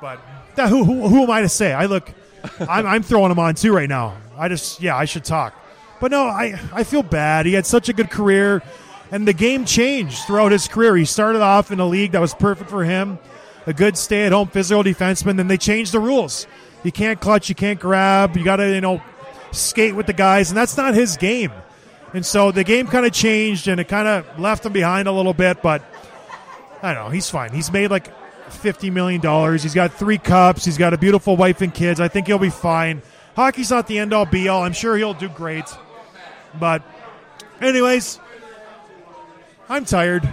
But 0.00 0.20
that, 0.56 0.68
who, 0.68 0.84
who, 0.84 1.08
who 1.08 1.22
am 1.22 1.30
I 1.30 1.42
to 1.42 1.48
say? 1.48 1.72
I 1.72 1.86
look, 1.86 2.12
I'm, 2.60 2.86
I'm 2.86 3.02
throwing 3.02 3.30
him 3.30 3.38
on 3.38 3.54
too 3.54 3.72
right 3.72 3.88
now. 3.88 4.16
I 4.36 4.48
just, 4.48 4.80
yeah, 4.80 4.96
I 4.96 5.04
should 5.04 5.24
talk. 5.24 5.54
But 6.00 6.10
no, 6.12 6.24
I, 6.24 6.60
I 6.72 6.84
feel 6.84 7.02
bad. 7.02 7.46
He 7.46 7.54
had 7.54 7.66
such 7.66 7.88
a 7.88 7.92
good 7.92 8.10
career, 8.10 8.62
and 9.10 9.26
the 9.26 9.32
game 9.32 9.64
changed 9.64 10.18
throughout 10.24 10.52
his 10.52 10.68
career. 10.68 10.94
He 10.96 11.04
started 11.04 11.42
off 11.42 11.72
in 11.72 11.80
a 11.80 11.86
league 11.86 12.12
that 12.12 12.20
was 12.20 12.34
perfect 12.34 12.70
for 12.70 12.84
him, 12.84 13.18
a 13.68 13.74
good 13.74 13.98
stay-at-home 13.98 14.48
physical 14.48 14.82
defenseman. 14.82 15.36
Then 15.36 15.46
they 15.46 15.58
changed 15.58 15.92
the 15.92 16.00
rules. 16.00 16.46
You 16.82 16.90
can't 16.90 17.20
clutch, 17.20 17.50
you 17.50 17.54
can't 17.54 17.78
grab, 17.78 18.34
you 18.36 18.44
got 18.44 18.56
to, 18.56 18.72
you 18.72 18.80
know, 18.80 19.02
skate 19.52 19.94
with 19.94 20.06
the 20.06 20.12
guys, 20.14 20.50
and 20.50 20.56
that's 20.56 20.76
not 20.76 20.94
his 20.94 21.18
game. 21.18 21.52
And 22.14 22.24
so 22.24 22.50
the 22.50 22.64
game 22.64 22.86
kind 22.86 23.04
of 23.04 23.12
changed, 23.12 23.68
and 23.68 23.78
it 23.78 23.88
kind 23.88 24.08
of 24.08 24.40
left 24.40 24.64
him 24.64 24.72
behind 24.72 25.06
a 25.06 25.12
little 25.12 25.34
bit. 25.34 25.60
But 25.60 25.82
I 26.82 26.94
don't 26.94 27.04
know. 27.04 27.10
He's 27.10 27.28
fine. 27.28 27.52
He's 27.52 27.70
made 27.70 27.90
like 27.90 28.10
fifty 28.50 28.88
million 28.88 29.20
dollars. 29.20 29.62
He's 29.62 29.74
got 29.74 29.92
three 29.92 30.16
cups. 30.16 30.64
He's 30.64 30.78
got 30.78 30.94
a 30.94 30.98
beautiful 30.98 31.36
wife 31.36 31.60
and 31.60 31.74
kids. 31.74 32.00
I 32.00 32.08
think 32.08 32.26
he'll 32.26 32.38
be 32.38 32.48
fine. 32.48 33.02
Hockey's 33.36 33.70
not 33.70 33.86
the 33.86 33.98
end 33.98 34.14
all 34.14 34.24
be 34.24 34.48
all. 34.48 34.62
I'm 34.62 34.72
sure 34.72 34.96
he'll 34.96 35.12
do 35.12 35.28
great. 35.28 35.66
But, 36.58 36.82
anyways, 37.60 38.18
I'm 39.68 39.84
tired. 39.84 40.26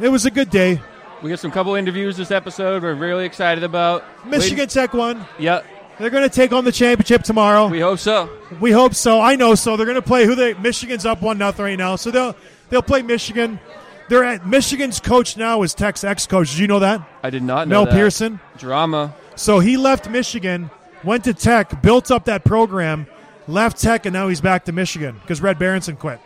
It 0.00 0.08
was 0.08 0.24
a 0.24 0.30
good 0.30 0.48
day. 0.48 0.80
We 1.22 1.30
got 1.30 1.38
some 1.38 1.52
couple 1.52 1.76
interviews 1.76 2.16
this 2.16 2.32
episode. 2.32 2.82
We're 2.82 2.94
really 2.94 3.24
excited 3.24 3.62
about 3.62 4.04
Michigan 4.26 4.66
Tech 4.68 4.92
won. 4.92 5.24
Yep. 5.38 5.64
They're 5.98 6.10
going 6.10 6.28
to 6.28 6.34
take 6.34 6.52
on 6.52 6.64
the 6.64 6.72
championship 6.72 7.22
tomorrow. 7.22 7.68
We 7.68 7.78
hope 7.78 8.00
so. 8.00 8.28
We 8.60 8.72
hope 8.72 8.94
so. 8.94 9.20
I 9.20 9.36
know 9.36 9.54
so. 9.54 9.76
They're 9.76 9.86
going 9.86 9.94
to 9.94 10.02
play 10.02 10.26
who 10.26 10.34
they 10.34 10.54
Michigan's 10.54 11.06
up 11.06 11.22
one 11.22 11.38
nothing 11.38 11.64
right 11.64 11.78
now. 11.78 11.94
So 11.94 12.10
they'll 12.10 12.34
they'll 12.70 12.82
play 12.82 13.02
Michigan. 13.02 13.60
They're 14.08 14.24
at 14.24 14.46
Michigan's 14.46 14.98
coach 14.98 15.36
now 15.36 15.62
is 15.62 15.74
Tech's 15.74 16.02
ex 16.02 16.26
coach. 16.26 16.50
Did 16.50 16.58
you 16.58 16.66
know 16.66 16.80
that? 16.80 17.08
I 17.22 17.30
did 17.30 17.44
not 17.44 17.68
know 17.68 17.84
Mel 17.84 17.84
that. 17.84 17.94
Pearson. 17.94 18.40
Drama. 18.58 19.14
So 19.36 19.60
he 19.60 19.76
left 19.76 20.10
Michigan, 20.10 20.70
went 21.04 21.22
to 21.24 21.34
Tech, 21.34 21.82
built 21.82 22.10
up 22.10 22.24
that 22.24 22.44
program, 22.44 23.06
left 23.46 23.80
Tech, 23.80 24.04
and 24.06 24.12
now 24.12 24.26
he's 24.26 24.40
back 24.40 24.64
to 24.64 24.72
Michigan 24.72 25.20
because 25.22 25.40
Red 25.40 25.58
Berenson 25.58 25.96
quit. 25.96 26.20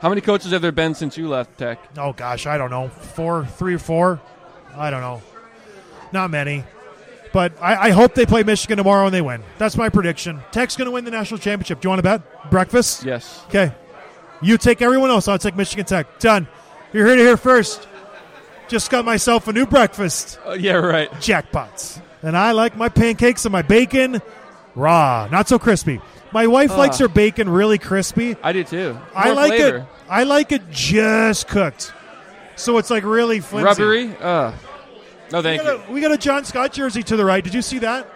How 0.00 0.08
many 0.08 0.20
coaches 0.20 0.52
have 0.52 0.62
there 0.62 0.72
been 0.72 0.94
since 0.94 1.18
you 1.18 1.28
left 1.28 1.58
Tech? 1.58 1.78
Oh 1.98 2.12
gosh, 2.14 2.46
I 2.46 2.56
don't 2.56 2.70
know, 2.70 2.88
four, 2.88 3.44
three 3.44 3.74
or 3.74 3.78
four. 3.78 4.20
I 4.78 4.90
don't 4.90 5.00
know, 5.00 5.22
not 6.12 6.30
many. 6.30 6.64
But 7.32 7.52
I, 7.60 7.88
I 7.88 7.90
hope 7.90 8.14
they 8.14 8.24
play 8.24 8.42
Michigan 8.42 8.78
tomorrow 8.78 9.04
and 9.04 9.14
they 9.14 9.20
win. 9.20 9.42
That's 9.58 9.76
my 9.76 9.90
prediction. 9.90 10.40
Tech's 10.50 10.76
going 10.76 10.86
to 10.86 10.92
win 10.92 11.04
the 11.04 11.10
national 11.10 11.38
championship. 11.38 11.80
Do 11.80 11.86
you 11.86 11.90
want 11.90 11.98
to 11.98 12.02
bet? 12.02 12.50
Breakfast? 12.50 13.04
Yes. 13.04 13.42
Okay. 13.48 13.70
You 14.40 14.56
take 14.56 14.80
everyone 14.80 15.10
else. 15.10 15.28
I'll 15.28 15.38
take 15.38 15.54
Michigan 15.54 15.84
Tech. 15.84 16.18
Done. 16.20 16.48
You're 16.92 17.06
here 17.06 17.16
to 17.16 17.22
hear 17.22 17.36
first. 17.36 17.86
Just 18.68 18.90
got 18.90 19.04
myself 19.04 19.46
a 19.46 19.52
new 19.52 19.66
breakfast. 19.66 20.38
Uh, 20.46 20.52
yeah, 20.52 20.72
right. 20.74 21.10
Jackpots. 21.12 22.00
And 22.22 22.34
I 22.36 22.52
like 22.52 22.76
my 22.76 22.88
pancakes 22.88 23.44
and 23.44 23.52
my 23.52 23.62
bacon 23.62 24.22
raw, 24.74 25.28
not 25.30 25.48
so 25.48 25.58
crispy. 25.58 26.00
My 26.32 26.46
wife 26.46 26.70
Ah. 26.72 26.78
likes 26.78 26.98
her 26.98 27.08
bacon 27.08 27.48
really 27.48 27.78
crispy. 27.78 28.36
I 28.42 28.52
do 28.52 28.64
too. 28.64 28.98
I 29.14 29.32
like 29.32 29.48
flavor. 29.52 29.76
it. 29.78 29.84
I 30.08 30.22
like 30.24 30.52
it 30.52 30.62
just 30.70 31.46
cooked, 31.48 31.92
so 32.56 32.78
it's 32.78 32.90
like 32.90 33.04
really 33.04 33.40
flimsy. 33.40 33.64
Rubbery? 33.82 34.14
Uh, 34.20 34.52
no, 35.32 35.38
We 35.38 35.42
thank 35.42 35.62
got, 35.62 35.78
you. 35.78 35.84
a, 35.84 35.92
we 35.92 36.00
got 36.00 36.12
a 36.12 36.18
John 36.18 36.44
Scott 36.44 36.72
jersey 36.72 37.02
to 37.04 37.16
the 37.16 37.24
right. 37.24 37.42
Did 37.44 37.54
you 37.54 37.62
see 37.62 37.78
that? 37.80 38.06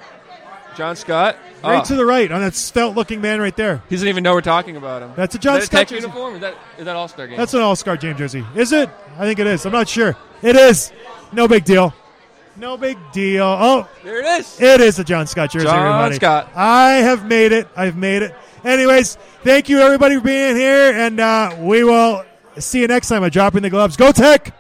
John 0.77 0.96
Scott? 0.96 1.37
Right 1.62 1.77
Ah, 1.77 1.83
to 1.83 1.94
the 1.94 2.05
right 2.07 2.33
on 2.33 2.40
that 2.40 2.55
svelte-looking 2.55 3.20
man 3.20 3.40
right 3.40 3.55
there. 3.55 3.83
he 3.88 3.94
doesn't 3.94 4.09
even 4.09 4.25
know 4.25 4.33
we're 4.33 4.40
talking 4.40 4.77
about 4.77 5.03
him. 5.03 5.12
That's 5.14 5.35
a 5.35 5.38
John 5.38 5.59
is 5.59 5.64
that 5.64 5.66
Scott 5.68 5.79
Tech 5.81 5.88
jersey. 5.88 6.01
uniform? 6.07 6.35
Is 6.37 6.40
that, 6.40 6.55
is 6.79 6.85
that 6.87 6.96
All-Star 6.96 7.27
game? 7.29 7.37
That's 7.37 7.55
an 7.55 7.61
All-Star 7.61 7.96
Game 7.98 8.16
jersey. 8.16 8.44
Is 8.57 8.72
it? 8.72 8.88
I 9.18 9.20
think 9.27 9.38
it 9.38 9.46
is. 9.46 9.64
I'm 9.66 9.72
not 9.72 9.88
sure. 9.88 10.16
It 10.42 10.57
is. 10.57 10.90
No 11.33 11.46
big 11.46 11.64
deal. 11.64 11.94
No 12.57 12.77
big 12.77 12.98
deal. 13.12 13.44
Oh, 13.44 13.88
there 14.03 14.20
it 14.20 14.27
is. 14.40 14.61
It 14.61 14.81
is 14.81 14.98
a 14.98 15.05
John 15.05 15.27
Scott 15.27 15.51
jersey, 15.53 15.66
John 15.66 15.79
everybody. 15.79 16.14
Scott. 16.16 16.51
I 16.55 16.92
have 16.94 17.27
made 17.27 17.53
it. 17.53 17.68
I've 17.77 17.96
made 17.96 18.22
it. 18.22 18.35
Anyways, 18.64 19.16
thank 19.42 19.68
you 19.68 19.81
everybody 19.81 20.16
for 20.16 20.20
being 20.22 20.57
here, 20.57 20.92
and 20.92 21.18
uh, 21.20 21.57
we 21.61 21.85
will 21.85 22.25
see 22.59 22.81
you 22.81 22.88
next 22.88 23.09
time 23.09 23.25
at 23.25 23.33
Dropping 23.33 23.62
the 23.62 23.70
Gloves. 23.70 23.96
Go 23.96 24.11
Tech! 24.12 24.55